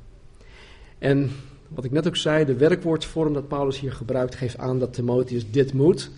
En 0.99 1.30
wat 1.68 1.85
ik 1.85 1.90
net 1.90 2.06
ook 2.06 2.16
zei, 2.16 2.45
de 2.45 2.56
werkwoordvorm 2.56 3.33
dat 3.33 3.49
Paulus 3.49 3.80
hier 3.80 3.92
gebruikt, 3.92 4.35
geeft 4.35 4.59
aan 4.59 4.78
dat 4.78 4.92
Timotheus 4.92 5.50
dit 5.50 5.73
moet 5.73 6.11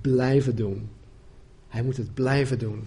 blijven 0.00 0.56
doen. 0.56 0.88
Hij 1.68 1.82
moet 1.82 1.96
het 1.96 2.14
blijven 2.14 2.58
doen. 2.58 2.86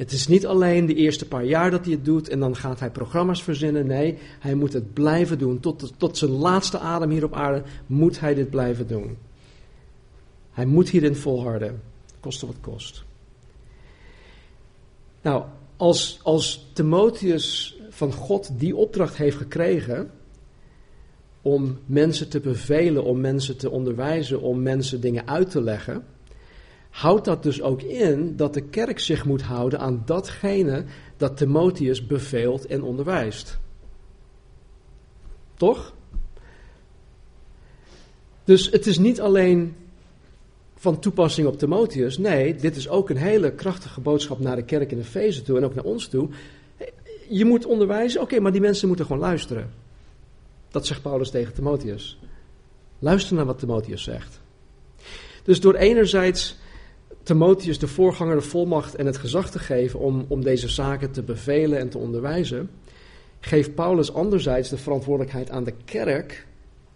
Het 0.00 0.12
is 0.12 0.26
niet 0.26 0.46
alleen 0.46 0.86
de 0.86 0.94
eerste 0.94 1.28
paar 1.28 1.44
jaar 1.44 1.70
dat 1.70 1.84
hij 1.84 1.94
het 1.94 2.04
doet 2.04 2.28
en 2.28 2.40
dan 2.40 2.56
gaat 2.56 2.80
hij 2.80 2.90
programma's 2.90 3.42
verzinnen. 3.42 3.86
Nee, 3.86 4.18
hij 4.38 4.54
moet 4.54 4.72
het 4.72 4.92
blijven 4.92 5.38
doen. 5.38 5.60
Tot, 5.60 5.92
tot 5.96 6.16
zijn 6.16 6.30
laatste 6.30 6.78
adem 6.78 7.10
hier 7.10 7.24
op 7.24 7.34
aarde 7.34 7.62
moet 7.86 8.20
hij 8.20 8.34
dit 8.34 8.50
blijven 8.50 8.86
doen. 8.86 9.16
Hij 10.50 10.66
moet 10.66 10.88
hierin 10.88 11.16
volharden, 11.16 11.82
koste 12.20 12.46
wat 12.46 12.56
kost. 12.60 13.04
Nou, 15.22 15.44
als, 15.76 16.20
als 16.22 16.70
Timotheus 16.72 17.78
van 17.90 18.12
God 18.12 18.58
die 18.58 18.76
opdracht 18.76 19.16
heeft 19.16 19.36
gekregen 19.36 20.10
om 21.42 21.78
mensen 21.86 22.28
te 22.28 22.40
bevelen, 22.40 23.04
om 23.04 23.20
mensen 23.20 23.56
te 23.56 23.70
onderwijzen, 23.70 24.40
om 24.40 24.62
mensen 24.62 25.00
dingen 25.00 25.28
uit 25.28 25.50
te 25.50 25.62
leggen 25.62 26.04
houdt 26.90 27.24
dat 27.24 27.42
dus 27.42 27.62
ook 27.62 27.82
in 27.82 28.36
dat 28.36 28.54
de 28.54 28.60
kerk 28.60 28.98
zich 28.98 29.24
moet 29.24 29.42
houden 29.42 29.80
aan 29.80 30.02
datgene 30.04 30.84
dat 31.16 31.36
Timotheus 31.36 32.06
beveelt 32.06 32.66
en 32.66 32.82
onderwijst. 32.82 33.58
Toch? 35.54 35.94
Dus 38.44 38.70
het 38.70 38.86
is 38.86 38.98
niet 38.98 39.20
alleen 39.20 39.76
van 40.74 40.98
toepassing 40.98 41.46
op 41.46 41.58
Timotheus. 41.58 42.18
Nee, 42.18 42.54
dit 42.54 42.76
is 42.76 42.88
ook 42.88 43.10
een 43.10 43.16
hele 43.16 43.52
krachtige 43.52 44.00
boodschap 44.00 44.38
naar 44.38 44.56
de 44.56 44.64
kerk 44.64 44.92
in 44.92 44.98
Efeze 44.98 45.42
toe 45.42 45.56
en 45.56 45.64
ook 45.64 45.74
naar 45.74 45.84
ons 45.84 46.08
toe. 46.08 46.28
Je 47.28 47.44
moet 47.44 47.66
onderwijzen, 47.66 48.20
oké, 48.20 48.40
maar 48.40 48.52
die 48.52 48.60
mensen 48.60 48.88
moeten 48.88 49.06
gewoon 49.06 49.20
luisteren. 49.20 49.70
Dat 50.70 50.86
zegt 50.86 51.02
Paulus 51.02 51.30
tegen 51.30 51.54
Timotheus. 51.54 52.18
Luister 52.98 53.36
naar 53.36 53.44
wat 53.44 53.58
Timotheus 53.58 54.02
zegt. 54.02 54.40
Dus 55.42 55.60
door 55.60 55.74
enerzijds 55.74 56.58
Timotheus 57.22 57.78
de 57.78 57.88
voorganger 57.88 58.34
de 58.34 58.42
volmacht 58.42 58.94
en 58.94 59.06
het 59.06 59.16
gezag 59.16 59.50
te 59.50 59.58
geven 59.58 60.00
om, 60.00 60.24
om 60.28 60.42
deze 60.42 60.68
zaken 60.68 61.10
te 61.10 61.22
bevelen 61.22 61.78
en 61.78 61.88
te 61.88 61.98
onderwijzen, 61.98 62.70
geeft 63.40 63.74
Paulus 63.74 64.12
anderzijds 64.12 64.68
de 64.68 64.76
verantwoordelijkheid 64.76 65.50
aan 65.50 65.64
de 65.64 65.74
kerk 65.84 66.46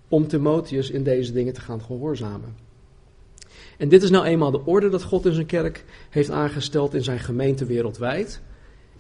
om 0.09 0.27
Timotheus 0.27 0.91
in 0.91 1.03
deze 1.03 1.33
dingen 1.33 1.53
te 1.53 1.61
gaan 1.61 1.83
gehoorzamen. 1.83 2.57
En 3.79 3.89
dit 3.89 4.03
is 4.03 4.11
nou 4.11 4.25
eenmaal 4.25 4.51
de 4.51 4.65
orde 4.65 4.89
dat 4.89 5.03
God 5.03 5.27
in 5.27 5.33
zijn 5.33 5.47
kerk 5.47 5.85
heeft 6.11 6.31
aangesteld 6.31 6.95
in 6.95 7.03
zijn 7.03 7.19
gemeente 7.19 7.65
wereldwijd, 7.65 8.41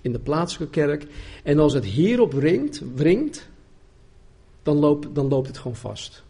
in 0.00 0.12
de 0.12 0.18
plaatselijke 0.18 0.80
kerk. 0.80 1.06
En 1.42 1.58
als 1.58 1.72
het 1.72 1.84
hierop 1.84 2.32
wringt, 2.32 2.82
wringt 2.94 3.48
dan, 4.62 4.76
loopt, 4.76 5.14
dan 5.14 5.28
loopt 5.28 5.46
het 5.46 5.58
gewoon 5.58 5.76
vast. 5.76 6.24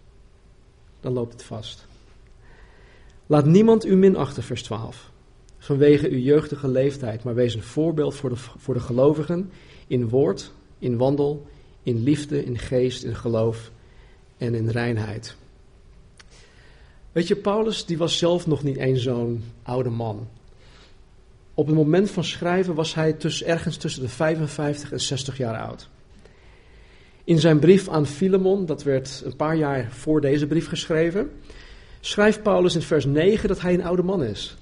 Dan 1.01 1.13
loopt 1.13 1.33
het 1.33 1.43
vast. 1.43 1.84
Laat 3.27 3.47
niemand 3.47 3.87
u 3.87 3.97
minachten, 3.97 4.43
vers 4.43 4.63
12, 4.63 5.11
vanwege 5.59 6.09
uw 6.09 6.19
jeugdige 6.19 6.69
leeftijd, 6.69 7.25
maar 7.25 7.35
wees 7.35 7.55
een 7.55 7.63
voorbeeld 7.63 8.15
voor 8.15 8.31
de, 8.31 8.37
voor 8.37 8.75
de 8.75 8.81
gelovigen 8.81 9.51
in 9.87 10.09
woord, 10.09 10.53
in 10.79 10.97
wandel, 10.97 11.47
in 11.83 12.03
liefde, 12.03 12.45
in 12.45 12.59
geest, 12.59 13.05
in 13.05 13.15
geloof 13.15 13.71
en 14.37 14.55
in 14.55 14.69
reinheid. 14.69 15.37
Weet 17.13 17.29
je, 17.29 17.37
Paulus 17.37 17.87
die 17.87 17.99
was 17.99 18.19
zelf 18.19 18.47
nog 18.47 18.63
niet 18.63 18.77
eens 18.77 19.03
zo'n 19.03 19.45
oude 19.63 19.91
man. 19.91 20.29
Op 21.55 21.67
het 21.67 21.77
moment 21.77 22.11
van 22.11 22.25
schrijven 22.25 22.75
was 22.75 22.95
hij 22.95 23.17
ergens 23.45 23.77
tussen 23.77 24.03
de 24.03 24.09
55 24.09 24.93
en 24.93 25.01
60 25.01 25.37
jaar 25.37 25.59
oud. 25.59 25.89
In 27.25 27.39
zijn 27.39 27.59
brief 27.59 27.89
aan 27.89 28.07
Filemon, 28.07 28.67
dat 28.67 28.83
werd 28.83 29.23
een 29.25 29.37
paar 29.37 29.57
jaar 29.57 29.93
voor 29.93 30.21
deze 30.21 30.47
brief 30.47 30.69
geschreven, 30.69 31.31
schrijft 32.07 32.43
Paulus 32.43 32.75
in 32.75 32.83
vers 32.83 33.05
9 33.05 33.49
dat 33.49 33.61
hij 33.61 33.75
een 33.75 33.85
oude 33.85 34.03
man 34.03 34.25
is. 34.25 34.57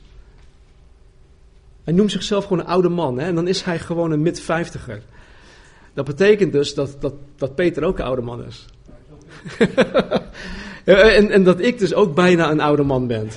Hij 1.84 1.94
noemt 1.94 2.10
zichzelf 2.10 2.44
gewoon 2.44 2.58
een 2.58 2.66
oude 2.66 2.88
man 2.88 3.18
hè? 3.18 3.26
en 3.26 3.34
dan 3.34 3.48
is 3.48 3.62
hij 3.62 3.78
gewoon 3.78 4.10
een 4.10 4.22
mid-vijftiger. 4.22 5.02
Dat 5.94 6.04
betekent 6.04 6.52
dus 6.52 6.74
dat, 6.74 6.96
dat, 7.00 7.14
dat 7.36 7.54
Peter 7.54 7.84
ook 7.84 7.98
een 7.98 8.04
oude 8.04 8.22
man 8.22 8.44
is. 8.44 8.64
en, 10.84 11.30
en 11.30 11.44
dat 11.44 11.60
ik 11.60 11.78
dus 11.78 11.94
ook 11.94 12.14
bijna 12.14 12.50
een 12.50 12.60
oude 12.60 12.82
man 12.82 13.06
ben. 13.06 13.28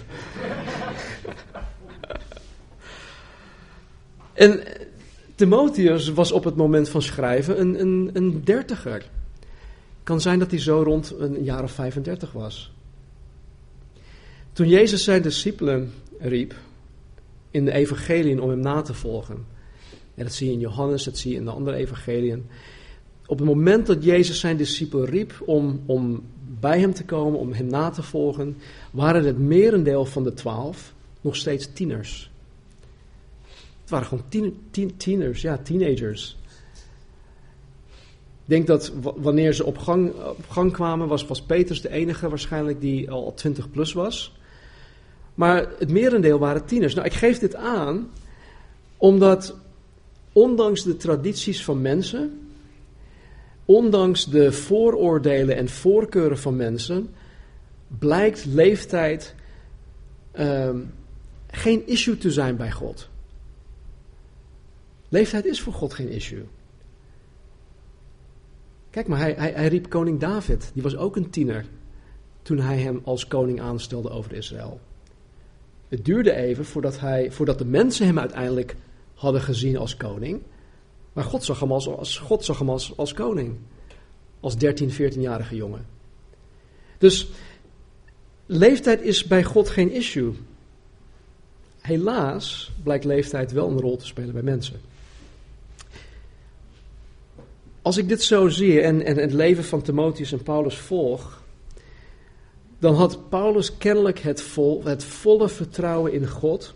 en 4.34 4.64
Timotheus 5.36 6.10
was 6.10 6.32
op 6.32 6.44
het 6.44 6.56
moment 6.56 6.90
van 6.90 7.02
schrijven 7.02 7.60
een, 7.60 7.80
een, 7.80 8.10
een 8.14 8.44
dertiger. 8.44 9.06
Kan 10.04 10.22
zijn 10.22 10.40
dat 10.40 10.52
hij 10.52 10.60
zo 10.60 10.82
rond 10.82 11.16
een 11.20 11.44
jaar 11.44 11.64
of 11.64 11.72
35 11.72 12.32
was. 12.32 12.75
Toen 14.56 14.68
Jezus 14.68 15.04
zijn 15.04 15.22
discipelen 15.22 15.94
riep 16.20 16.56
in 17.52 17.66
de 17.66 17.72
evangeliën 17.72 18.42
om 18.42 18.50
hem 18.50 18.60
na 18.60 18.82
te 18.82 18.94
volgen. 18.94 19.46
En 20.16 20.24
dat 20.24 20.34
zie 20.34 20.48
je 20.48 20.54
in 20.54 20.60
Johannes, 20.60 21.04
dat 21.04 21.18
zie 21.18 21.32
je 21.32 21.38
in 21.38 21.46
de 21.46 21.52
andere 21.52 21.78
evangeliën. 21.78 22.46
Op 23.26 23.38
het 23.38 23.48
moment 23.48 23.86
dat 23.86 24.04
Jezus 24.04 24.40
zijn 24.40 24.58
discipelen 24.58 25.06
riep 25.06 25.42
om, 25.46 25.82
om 25.86 26.24
bij 26.60 26.80
hem 26.80 26.94
te 26.94 27.06
komen, 27.06 27.40
om 27.40 27.54
hem 27.54 27.68
na 27.68 27.90
te 27.90 28.04
volgen, 28.04 28.58
waren 28.92 29.26
het 29.26 29.38
merendeel 29.38 30.06
van 30.06 30.24
de 30.24 30.34
twaalf 30.34 30.94
nog 31.22 31.36
steeds 31.36 31.70
tieners. 31.74 32.32
Het 33.82 33.90
waren 33.90 34.08
gewoon 34.08 34.26
tien, 34.72 34.98
tieners, 34.98 35.42
ja, 35.42 35.58
teenagers. 35.58 36.38
Ik 38.44 38.52
denk 38.52 38.68
dat 38.68 38.94
wanneer 39.16 39.54
ze 39.54 39.66
op 39.66 39.78
gang, 39.78 40.14
op 40.14 40.50
gang 40.50 40.72
kwamen, 40.72 41.08
was, 41.08 41.26
was 41.26 41.42
Peters 41.42 41.82
de 41.82 41.90
enige 41.90 42.30
waarschijnlijk 42.30 42.82
die 42.82 43.12
al 43.12 43.34
20 43.34 43.72
plus 43.72 43.94
was. 43.94 44.34
Maar 45.36 45.68
het 45.80 45.90
merendeel 45.92 46.40
waren 46.40 46.66
tieners. 46.66 46.94
Nou, 46.94 47.08
ik 47.08 47.14
geef 47.14 47.40
dit 47.40 47.56
aan 47.56 48.10
omdat 48.98 49.56
ondanks 50.32 50.84
de 50.84 50.98
tradities 50.98 51.64
van 51.64 51.82
mensen, 51.82 52.50
ondanks 53.66 54.26
de 54.26 54.52
vooroordelen 54.52 55.56
en 55.56 55.70
voorkeuren 55.70 56.38
van 56.38 56.56
mensen, 56.56 57.10
blijkt 57.88 58.46
leeftijd 58.46 59.36
ehm, 60.32 60.80
geen 61.48 61.88
issue 61.88 62.18
te 62.18 62.32
zijn 62.32 62.56
bij 62.56 62.72
God. 62.72 63.10
Leeftijd 65.10 65.46
is 65.46 65.62
voor 65.62 65.74
God 65.74 65.94
geen 65.94 66.10
issue. 66.10 66.46
Kijk 68.90 69.08
maar, 69.08 69.20
hij, 69.20 69.34
hij, 69.38 69.52
hij 69.52 69.68
riep 69.68 69.90
koning 69.90 70.20
David, 70.20 70.72
die 70.74 70.84
was 70.84 70.96
ook 70.96 71.16
een 71.16 71.30
tiener. 71.30 71.66
toen 72.42 72.60
hij 72.60 72.78
hem 72.78 73.02
als 73.04 73.28
koning 73.28 73.62
aanstelde 73.62 74.10
over 74.10 74.34
Israël. 74.34 74.80
Het 75.88 76.06
duurde 76.06 76.34
even 76.34 76.66
voordat, 76.66 77.00
hij, 77.00 77.32
voordat 77.32 77.58
de 77.58 77.66
mensen 77.66 78.06
hem 78.06 78.20
uiteindelijk 78.20 78.76
hadden 79.14 79.42
gezien 79.42 79.78
als 79.78 79.98
koning. 79.98 80.42
Maar 81.14 81.24
God 81.24 81.44
zag 81.44 81.60
hem 81.60 81.72
als, 81.72 81.88
als, 81.88 82.18
God 82.18 82.46
zag 82.46 82.60
hem 82.60 82.70
als, 82.70 83.14
koning. 83.14 83.58
Als 84.40 84.58
13, 84.58 84.92
14-jarige 84.92 85.56
jongen. 85.56 85.86
Dus 86.98 87.28
leeftijd 88.46 89.02
is 89.02 89.24
bij 89.24 89.44
God 89.44 89.70
geen 89.70 89.92
issue. 89.92 90.34
Helaas 91.82 92.72
blijkt 92.84 93.06
leeftijd 93.06 93.52
wel 93.52 93.70
een 93.70 93.80
rol 93.80 93.98
te 93.98 94.06
spelen 94.06 94.34
bij 94.34 94.44
mensen. 94.44 94.82
Als 97.82 97.98
ik 97.98 98.08
dit 98.08 98.24
zo 98.24 98.48
zie 98.48 98.82
en, 98.82 99.06
en 99.06 99.18
het 99.18 99.34
leven 99.34 99.64
van 99.64 99.82
Timotheus 99.82 100.32
en 100.32 100.44
Paulus 100.44 100.78
volg, 100.78 101.44
dan 102.80 102.96
had 102.96 103.30
Paulus 103.30 103.78
kennelijk 103.78 104.20
het, 104.20 104.42
vol, 104.42 104.84
het 104.84 105.04
volle 105.04 105.50
vertrouwen 105.50 106.14
in 106.14 106.28
God 106.28 106.74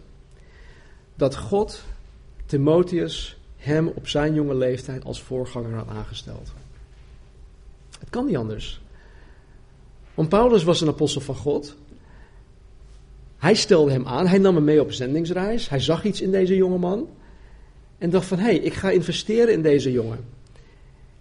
dat 1.15 1.35
God 1.35 1.83
Timotheus 2.45 3.37
hem 3.57 3.87
op 3.87 4.07
zijn 4.07 4.33
jonge 4.33 4.55
leeftijd 4.55 5.03
als 5.03 5.21
voorganger 5.21 5.73
had 5.73 5.87
aangesteld. 5.87 6.51
Het 7.99 8.09
kan 8.09 8.25
niet 8.25 8.37
anders. 8.37 8.81
Want 10.13 10.29
Paulus 10.29 10.63
was 10.63 10.81
een 10.81 10.87
apostel 10.87 11.21
van 11.21 11.35
God. 11.35 11.75
Hij 13.37 13.53
stelde 13.53 13.91
hem 13.91 14.07
aan, 14.07 14.27
hij 14.27 14.37
nam 14.37 14.55
hem 14.55 14.63
mee 14.63 14.81
op 14.81 14.91
zendingsreis. 14.91 15.69
Hij 15.69 15.79
zag 15.79 16.03
iets 16.03 16.21
in 16.21 16.31
deze 16.31 16.55
jonge 16.55 16.77
man. 16.77 17.09
En 17.97 18.09
dacht 18.09 18.25
van, 18.25 18.37
hé, 18.37 18.43
hey, 18.43 18.57
ik 18.57 18.73
ga 18.73 18.89
investeren 18.89 19.53
in 19.53 19.61
deze 19.61 19.91
jongen. 19.91 20.25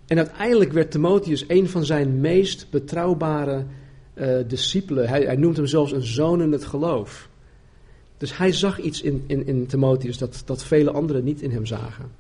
En 0.07 0.17
uiteindelijk 0.19 0.73
werd 0.73 0.91
Timotheus 0.91 1.45
een 1.49 1.69
van 1.69 1.85
zijn 1.85 2.21
meest 2.21 2.71
betrouwbare 2.71 3.65
uh, 4.21 4.49
discipelen. 4.49 5.09
Hij, 5.09 5.23
hij, 5.23 5.37
noemt 5.37 5.57
hem 5.57 5.67
zelfs 5.67 5.93
een 5.93 6.07
zoon 6.07 6.43
in 6.43 6.53
het 6.53 6.65
geloof. 6.65 7.29
Dus 8.17 8.37
hij 8.37 8.53
zag 8.53 8.81
iets 8.81 9.03
in, 9.03 9.25
in, 9.27 9.47
in 9.47 9.67
Timotheus 9.67 10.19
dat, 10.19 10.43
dat 10.45 10.65
vele 10.65 10.91
anderen 10.91 11.25
niet 11.25 11.43
in 11.43 11.51
hem 11.51 11.67
zagen. 11.67 12.11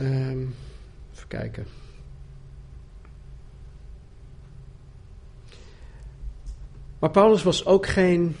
Um, 0.00 0.54
even 1.14 1.28
kijken. 1.28 1.66
Maar 6.98 7.10
Paulus 7.10 7.42
was 7.42 7.66
ook 7.66 7.86
geen. 7.86 8.36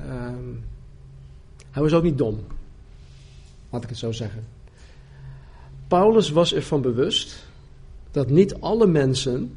Um, 0.00 0.64
hij 1.70 1.82
was 1.82 1.92
ook 1.92 2.02
niet 2.02 2.18
dom. 2.18 2.46
Laat 3.70 3.82
ik 3.82 3.88
het 3.88 3.98
zo 3.98 4.12
zeggen. 4.12 4.46
Paulus 5.88 6.30
was 6.30 6.54
ervan 6.54 6.82
bewust 6.82 7.43
dat 8.14 8.30
niet 8.30 8.54
alle 8.60 8.86
mensen 8.86 9.56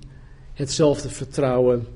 hetzelfde 0.54 1.10
vertrouwen 1.10 1.88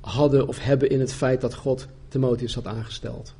hadden 0.00 0.48
of 0.48 0.58
hebben 0.58 0.90
in 0.90 1.00
het 1.00 1.12
feit 1.12 1.40
dat 1.40 1.54
God 1.54 1.86
Timotheus 2.08 2.54
had 2.54 2.66
aangesteld. 2.66 3.34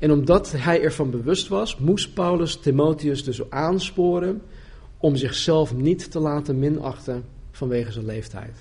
En 0.00 0.10
omdat 0.10 0.52
hij 0.52 0.82
ervan 0.82 1.10
bewust 1.10 1.48
was, 1.48 1.78
moest 1.78 2.14
Paulus 2.14 2.56
Timotheus 2.56 3.24
dus 3.24 3.50
aansporen 3.50 4.42
om 4.98 5.16
zichzelf 5.16 5.74
niet 5.74 6.10
te 6.10 6.18
laten 6.18 6.58
minachten 6.58 7.24
vanwege 7.50 7.92
zijn 7.92 8.06
leeftijd. 8.06 8.56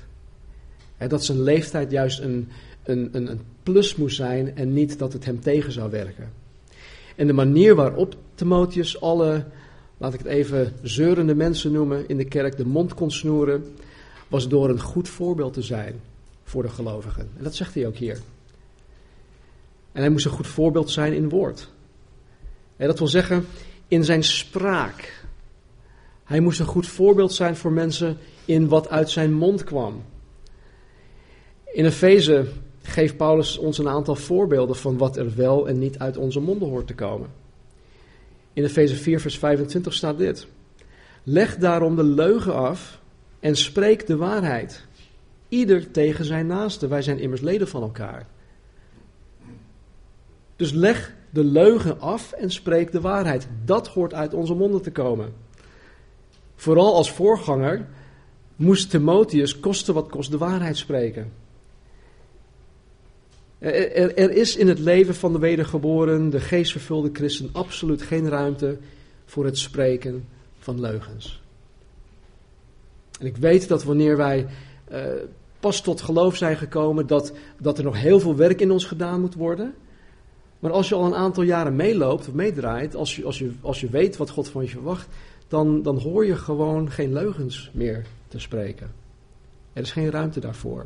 dat 1.07 1.25
zijn 1.25 1.41
leeftijd 1.41 1.91
juist 1.91 2.19
een, 2.19 2.49
een, 2.83 3.09
een, 3.11 3.31
een 3.31 3.41
plus 3.63 3.95
moest 3.95 4.15
zijn 4.15 4.55
en 4.55 4.73
niet 4.73 4.99
dat 4.99 5.13
het 5.13 5.25
hem 5.25 5.39
tegen 5.39 5.71
zou 5.71 5.89
werken. 5.89 6.31
En 7.15 7.27
de 7.27 7.33
manier 7.33 7.75
waarop 7.75 8.15
Timotheus 8.35 9.01
alle 9.01 9.45
laat 10.01 10.13
ik 10.13 10.19
het 10.19 10.27
even 10.27 10.73
zeurende 10.81 11.35
mensen 11.35 11.71
noemen 11.71 12.07
in 12.07 12.17
de 12.17 12.25
kerk, 12.25 12.57
de 12.57 12.65
mond 12.65 12.93
kon 12.93 13.11
snoeren, 13.11 13.75
was 14.27 14.47
door 14.47 14.69
een 14.69 14.79
goed 14.79 15.09
voorbeeld 15.09 15.53
te 15.53 15.61
zijn 15.61 16.01
voor 16.43 16.63
de 16.63 16.69
gelovigen. 16.69 17.29
En 17.37 17.43
dat 17.43 17.55
zegt 17.55 17.73
hij 17.73 17.87
ook 17.87 17.95
hier. 17.95 18.19
En 19.91 20.01
hij 20.01 20.09
moest 20.09 20.25
een 20.25 20.31
goed 20.31 20.47
voorbeeld 20.47 20.89
zijn 20.89 21.13
in 21.13 21.29
woord. 21.29 21.69
En 22.77 22.87
dat 22.87 22.99
wil 22.99 23.07
zeggen, 23.07 23.45
in 23.87 24.03
zijn 24.03 24.23
spraak. 24.23 25.25
Hij 26.23 26.39
moest 26.39 26.59
een 26.59 26.65
goed 26.65 26.87
voorbeeld 26.87 27.33
zijn 27.33 27.55
voor 27.55 27.71
mensen 27.71 28.17
in 28.45 28.67
wat 28.67 28.89
uit 28.89 29.09
zijn 29.09 29.33
mond 29.33 29.63
kwam. 29.63 30.03
In 31.65 31.85
Efeze 31.85 32.47
geeft 32.81 33.17
Paulus 33.17 33.57
ons 33.57 33.77
een 33.77 33.89
aantal 33.89 34.15
voorbeelden 34.15 34.75
van 34.75 34.97
wat 34.97 35.17
er 35.17 35.35
wel 35.35 35.67
en 35.67 35.79
niet 35.79 35.99
uit 35.99 36.17
onze 36.17 36.39
monden 36.39 36.69
hoort 36.69 36.87
te 36.87 36.95
komen. 36.95 37.40
In 38.53 38.63
Efeze 38.63 38.95
4, 38.95 39.19
vers 39.19 39.37
25 39.37 39.93
staat 39.93 40.17
dit. 40.17 40.47
Leg 41.23 41.57
daarom 41.57 41.95
de 41.95 42.03
leugen 42.03 42.55
af 42.55 42.99
en 43.39 43.55
spreek 43.55 44.07
de 44.07 44.15
waarheid. 44.15 44.85
Ieder 45.47 45.91
tegen 45.91 46.25
zijn 46.25 46.47
naaste. 46.47 46.87
Wij 46.87 47.01
zijn 47.01 47.19
immers 47.19 47.41
leden 47.41 47.67
van 47.67 47.81
elkaar. 47.81 48.27
Dus 50.55 50.71
leg 50.71 51.13
de 51.29 51.43
leugen 51.43 51.99
af 51.99 52.31
en 52.31 52.51
spreek 52.51 52.91
de 52.91 53.01
waarheid. 53.01 53.47
Dat 53.65 53.87
hoort 53.87 54.13
uit 54.13 54.33
onze 54.33 54.53
monden 54.53 54.81
te 54.81 54.91
komen. 54.91 55.33
Vooral 56.55 56.95
als 56.95 57.11
voorganger 57.11 57.87
moest 58.55 58.89
Timotheus 58.89 59.59
koste 59.59 59.93
wat 59.93 60.09
kost 60.09 60.31
de 60.31 60.37
waarheid 60.37 60.77
spreken. 60.77 61.31
Er, 63.61 64.17
er, 64.17 64.31
is 64.31 64.55
in 64.55 64.67
het 64.67 64.79
leven 64.79 65.15
van 65.15 65.33
de 65.33 65.39
wedergeboren, 65.39 66.29
de 66.29 66.39
geestvervulde 66.39 67.09
christen, 67.13 67.49
absoluut 67.51 68.01
geen 68.01 68.29
ruimte 68.29 68.77
voor 69.25 69.45
het 69.45 69.57
spreken 69.57 70.27
van 70.59 70.79
leugens. 70.79 71.41
En 73.19 73.25
ik 73.25 73.37
weet 73.37 73.67
dat 73.67 73.83
wanneer 73.83 74.17
wij 74.17 74.47
uh, 74.91 74.97
pas 75.59 75.81
tot 75.81 76.01
geloof 76.01 76.35
zijn 76.35 76.57
gekomen, 76.57 77.07
dat, 77.07 77.33
dat 77.59 77.77
er 77.77 77.83
nog 77.83 77.99
heel 77.99 78.19
veel 78.19 78.35
werk 78.35 78.61
in 78.61 78.71
ons 78.71 78.85
gedaan 78.85 79.21
moet 79.21 79.35
worden. 79.35 79.73
Maar 80.59 80.71
als 80.71 80.89
je 80.89 80.95
al 80.95 81.05
een 81.05 81.15
aantal 81.15 81.43
jaren 81.43 81.75
meeloopt 81.75 82.27
of 82.27 82.33
meedraait, 82.33 82.95
als 82.95 83.15
je, 83.15 83.25
als 83.25 83.39
je, 83.39 83.51
als 83.61 83.81
je 83.81 83.89
weet 83.89 84.17
wat 84.17 84.29
God 84.29 84.49
van 84.49 84.61
je 84.61 84.69
verwacht, 84.69 85.07
dan, 85.47 85.81
dan 85.81 85.97
hoor 85.97 86.25
je 86.25 86.35
gewoon 86.35 86.91
geen 86.91 87.13
leugens 87.13 87.71
meer 87.73 88.05
te 88.27 88.39
spreken. 88.39 88.91
Er 89.73 89.81
is 89.81 89.91
geen 89.91 90.11
ruimte 90.11 90.39
daarvoor. 90.39 90.85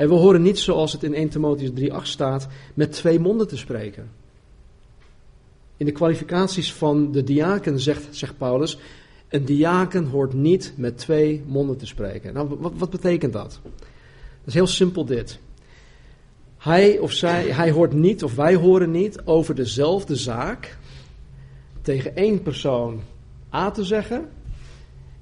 En 0.00 0.08
we 0.08 0.14
horen 0.14 0.42
niet 0.42 0.58
zoals 0.58 0.92
het 0.92 1.02
in 1.02 1.14
1 1.14 1.28
Timotheus 1.28 1.70
3.8 1.70 2.02
staat, 2.02 2.48
met 2.74 2.92
twee 2.92 3.18
monden 3.18 3.48
te 3.48 3.56
spreken. 3.56 4.10
In 5.76 5.86
de 5.86 5.92
kwalificaties 5.92 6.72
van 6.72 7.12
de 7.12 7.24
diaken 7.24 7.80
zegt, 7.80 8.06
zegt 8.10 8.38
Paulus, 8.38 8.78
een 9.28 9.44
diaken 9.44 10.06
hoort 10.06 10.32
niet 10.32 10.72
met 10.76 10.98
twee 10.98 11.42
monden 11.46 11.76
te 11.76 11.86
spreken. 11.86 12.34
Nou, 12.34 12.56
wat, 12.58 12.72
wat 12.76 12.90
betekent 12.90 13.32
dat? 13.32 13.60
Dat 13.62 14.46
is 14.46 14.54
heel 14.54 14.66
simpel 14.66 15.04
dit. 15.04 15.38
Hij 16.58 16.98
of 16.98 17.12
zij, 17.12 17.44
hij 17.44 17.70
hoort 17.70 17.92
niet, 17.92 18.24
of 18.24 18.34
wij 18.34 18.54
horen 18.54 18.90
niet, 18.90 19.24
over 19.24 19.54
dezelfde 19.54 20.16
zaak 20.16 20.76
tegen 21.82 22.16
één 22.16 22.42
persoon 22.42 23.00
A 23.54 23.70
te 23.70 23.84
zeggen 23.84 24.28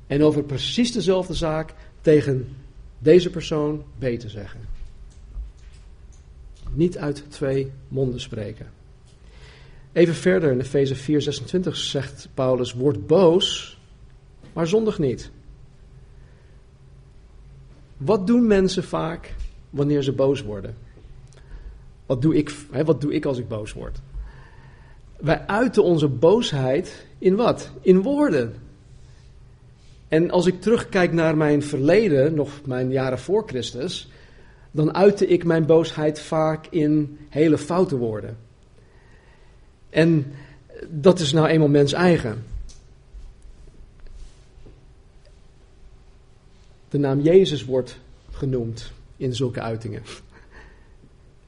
en 0.07 0.23
over 0.23 0.43
precies 0.43 0.93
dezelfde 0.93 1.35
zaak 1.35 1.75
tegen 2.01 2.57
deze 2.99 3.31
persoon 3.31 3.85
B 3.99 4.05
te 4.05 4.29
zeggen. 4.29 4.61
Niet 6.73 6.99
uit 6.99 7.25
twee 7.29 7.71
monden 7.89 8.21
spreken. 8.21 8.67
Even 9.93 10.15
verder 10.15 10.53
in 10.53 10.61
Efeze 10.61 10.97
4:26 10.97 11.69
zegt 11.71 12.29
Paulus: 12.35 12.73
Word 12.73 13.07
boos, 13.07 13.79
maar 14.53 14.67
zondig 14.67 14.99
niet. 14.99 15.31
Wat 17.97 18.27
doen 18.27 18.47
mensen 18.47 18.85
vaak 18.85 19.35
wanneer 19.71 20.03
ze 20.03 20.13
boos 20.13 20.43
worden? 20.43 20.77
Wat 22.07 22.23
doe 22.23 22.37
ik, 22.37 22.55
hè, 22.71 22.85
wat 22.85 23.01
doe 23.01 23.15
ik 23.15 23.25
als 23.25 23.39
ik 23.39 23.49
boos 23.49 23.73
word? 23.73 24.01
Wij 25.17 25.47
uiten 25.47 25.83
onze 25.85 26.09
boosheid 26.09 27.07
in 27.19 27.37
wat? 27.37 27.71
In 27.81 28.03
woorden. 28.03 28.55
En 30.09 30.31
als 30.31 30.47
ik 30.47 30.61
terugkijk 30.61 31.13
naar 31.13 31.37
mijn 31.37 31.63
verleden, 31.63 32.35
nog 32.35 32.67
mijn 32.67 32.91
jaren 32.91 33.19
voor 33.19 33.43
Christus, 33.47 34.11
dan 34.71 34.95
uitte 34.95 35.27
ik 35.27 35.45
mijn 35.45 35.67
boosheid 35.67 36.21
vaak 36.21 36.67
in 36.67 37.19
hele 37.29 37.59
foute 37.59 37.97
woorden. 37.97 38.37
En 39.91 40.33
dat 40.89 41.21
is 41.21 41.33
nou 41.33 41.47
eenmaal 41.47 41.69
mens 41.69 41.93
eigen. 41.93 42.45
De 46.89 46.99
naam 46.99 47.21
Jezus 47.21 47.65
wordt 47.65 47.99
genoemd 48.31 48.93
in 49.17 49.35
zulke 49.35 49.61
uitingen. 49.61 50.03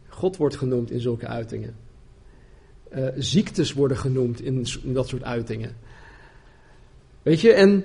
God 0.08 0.36
wordt 0.36 0.56
genoemd 0.56 0.90
in 0.90 1.00
zulke 1.00 1.26
uitingen. 1.26 1.76
Uh, 2.94 3.08
ziektes 3.16 3.72
worden 3.72 3.96
genoemd 3.96 4.40
in, 4.40 4.66
in 4.82 4.92
dat 4.92 5.08
soort 5.08 5.22
uitingen. 5.22 5.76
Weet 7.22 7.40
je, 7.40 7.52
en 7.52 7.84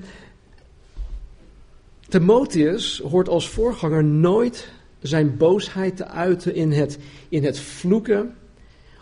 Timotheus 2.08 3.00
hoort 3.00 3.30
als 3.30 3.50
voorganger 3.50 4.04
nooit 4.04 4.72
zijn 5.00 5.38
boosheid 5.38 5.98
te 5.98 6.08
uiten 6.08 6.56
in 6.56 6.72
het, 6.72 7.00
in 7.30 7.44
het 7.44 7.60
vloeken 7.60 8.36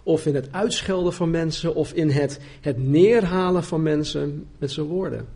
of 0.03 0.25
in 0.25 0.35
het 0.35 0.51
uitschelden 0.51 1.13
van 1.13 1.29
mensen 1.29 1.75
of 1.75 1.93
in 1.93 2.09
het, 2.09 2.39
het 2.61 2.77
neerhalen 2.77 3.63
van 3.63 3.81
mensen 3.81 4.47
met 4.57 4.71
zijn 4.71 4.85
woorden. 4.85 5.27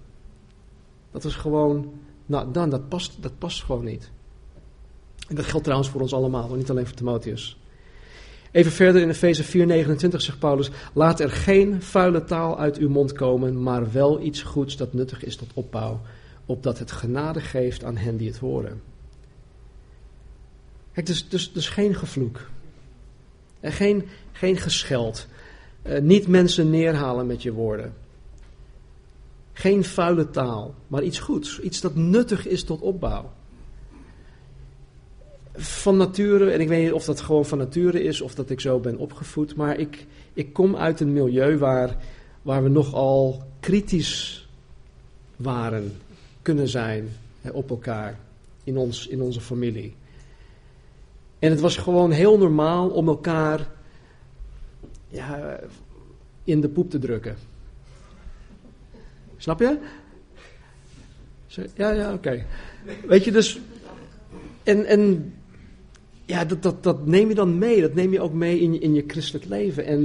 Dat 1.11 1.23
is 1.23 1.35
gewoon 1.35 1.93
nou 2.25 2.51
dan, 2.51 2.69
dat 2.69 2.89
past, 2.89 3.17
dat 3.19 3.37
past 3.37 3.63
gewoon 3.63 3.83
niet. 3.83 4.11
En 5.27 5.35
dat 5.35 5.45
geldt 5.45 5.63
trouwens 5.63 5.91
voor 5.91 6.01
ons 6.01 6.13
allemaal, 6.13 6.55
niet 6.55 6.69
alleen 6.69 6.85
voor 6.85 6.95
Timotheus. 6.95 7.57
Even 8.51 8.71
verder 8.71 9.01
in 9.01 9.09
Efeze 9.09 9.43
4:29 9.43 10.15
zegt 10.15 10.39
Paulus: 10.39 10.69
Laat 10.93 11.19
er 11.19 11.29
geen 11.29 11.81
vuile 11.81 12.23
taal 12.23 12.59
uit 12.59 12.77
uw 12.77 12.89
mond 12.89 13.11
komen, 13.11 13.63
maar 13.63 13.91
wel 13.91 14.21
iets 14.21 14.41
goeds 14.41 14.77
dat 14.77 14.93
nuttig 14.93 15.23
is 15.23 15.35
tot 15.35 15.49
opbouw, 15.53 16.01
opdat 16.47 16.79
het 16.79 16.91
genade 16.91 17.41
geeft 17.41 17.83
aan 17.83 17.97
hen 17.97 18.17
die 18.17 18.27
het 18.27 18.37
horen. 18.37 18.81
Kijk, 20.91 21.05
dus, 21.05 21.29
dus, 21.29 21.51
dus 21.51 21.69
geen 21.69 21.95
gevloek. 21.95 22.49
En 23.59 23.71
geen, 23.71 24.07
geen 24.31 24.57
gescheld. 24.57 25.27
Uh, 25.83 25.99
niet 25.99 26.27
mensen 26.27 26.69
neerhalen 26.69 27.27
met 27.27 27.41
je 27.41 27.53
woorden. 27.53 27.93
Geen 29.53 29.83
vuile 29.83 30.29
taal, 30.29 30.75
maar 30.87 31.03
iets 31.03 31.19
goeds. 31.19 31.59
Iets 31.59 31.81
dat 31.81 31.95
nuttig 31.95 32.47
is 32.47 32.63
tot 32.63 32.81
opbouw. 32.81 33.31
Van 35.53 35.97
nature, 35.97 36.51
en 36.51 36.61
ik 36.61 36.67
weet 36.67 36.83
niet 36.83 36.93
of 36.93 37.05
dat 37.05 37.21
gewoon 37.21 37.45
van 37.45 37.57
nature 37.57 38.03
is 38.03 38.21
of 38.21 38.35
dat 38.35 38.49
ik 38.49 38.59
zo 38.59 38.79
ben 38.79 38.97
opgevoed, 38.97 39.55
maar 39.55 39.77
ik, 39.77 40.05
ik 40.33 40.53
kom 40.53 40.75
uit 40.75 40.99
een 40.99 41.13
milieu 41.13 41.57
waar, 41.57 41.97
waar 42.41 42.63
we 42.63 42.69
nogal 42.69 43.43
kritisch 43.59 44.47
waren, 45.35 45.91
kunnen 46.47 46.67
zijn 46.67 47.09
op 47.51 47.69
elkaar, 47.69 48.19
in, 48.63 48.77
ons, 48.77 49.07
in 49.07 49.21
onze 49.21 49.41
familie. 49.41 49.95
En 51.39 51.49
het 51.51 51.59
was 51.59 51.77
gewoon 51.77 52.11
heel 52.11 52.37
normaal 52.37 52.89
om 52.89 53.07
elkaar 53.07 53.67
ja, 55.07 55.59
in 56.43 56.61
de 56.61 56.69
poep 56.69 56.89
te 56.89 56.99
drukken. 56.99 57.35
Snap 59.37 59.59
je? 59.59 59.77
Ja, 61.75 61.91
ja, 61.91 62.13
oké. 62.13 62.45
Weet 63.07 63.23
je, 63.23 63.31
dus. 63.31 63.59
En, 64.63 64.85
en 64.85 65.33
ja, 66.25 66.45
dat, 66.45 66.63
dat, 66.63 66.83
dat 66.83 67.05
neem 67.05 67.29
je 67.29 67.35
dan 67.35 67.57
mee. 67.57 67.81
Dat 67.81 67.93
neem 67.93 68.11
je 68.11 68.21
ook 68.21 68.33
mee 68.33 68.59
in 68.59 68.81
in 68.81 68.93
je 68.93 69.03
christelijk 69.07 69.45
leven. 69.45 69.85
En 69.85 69.95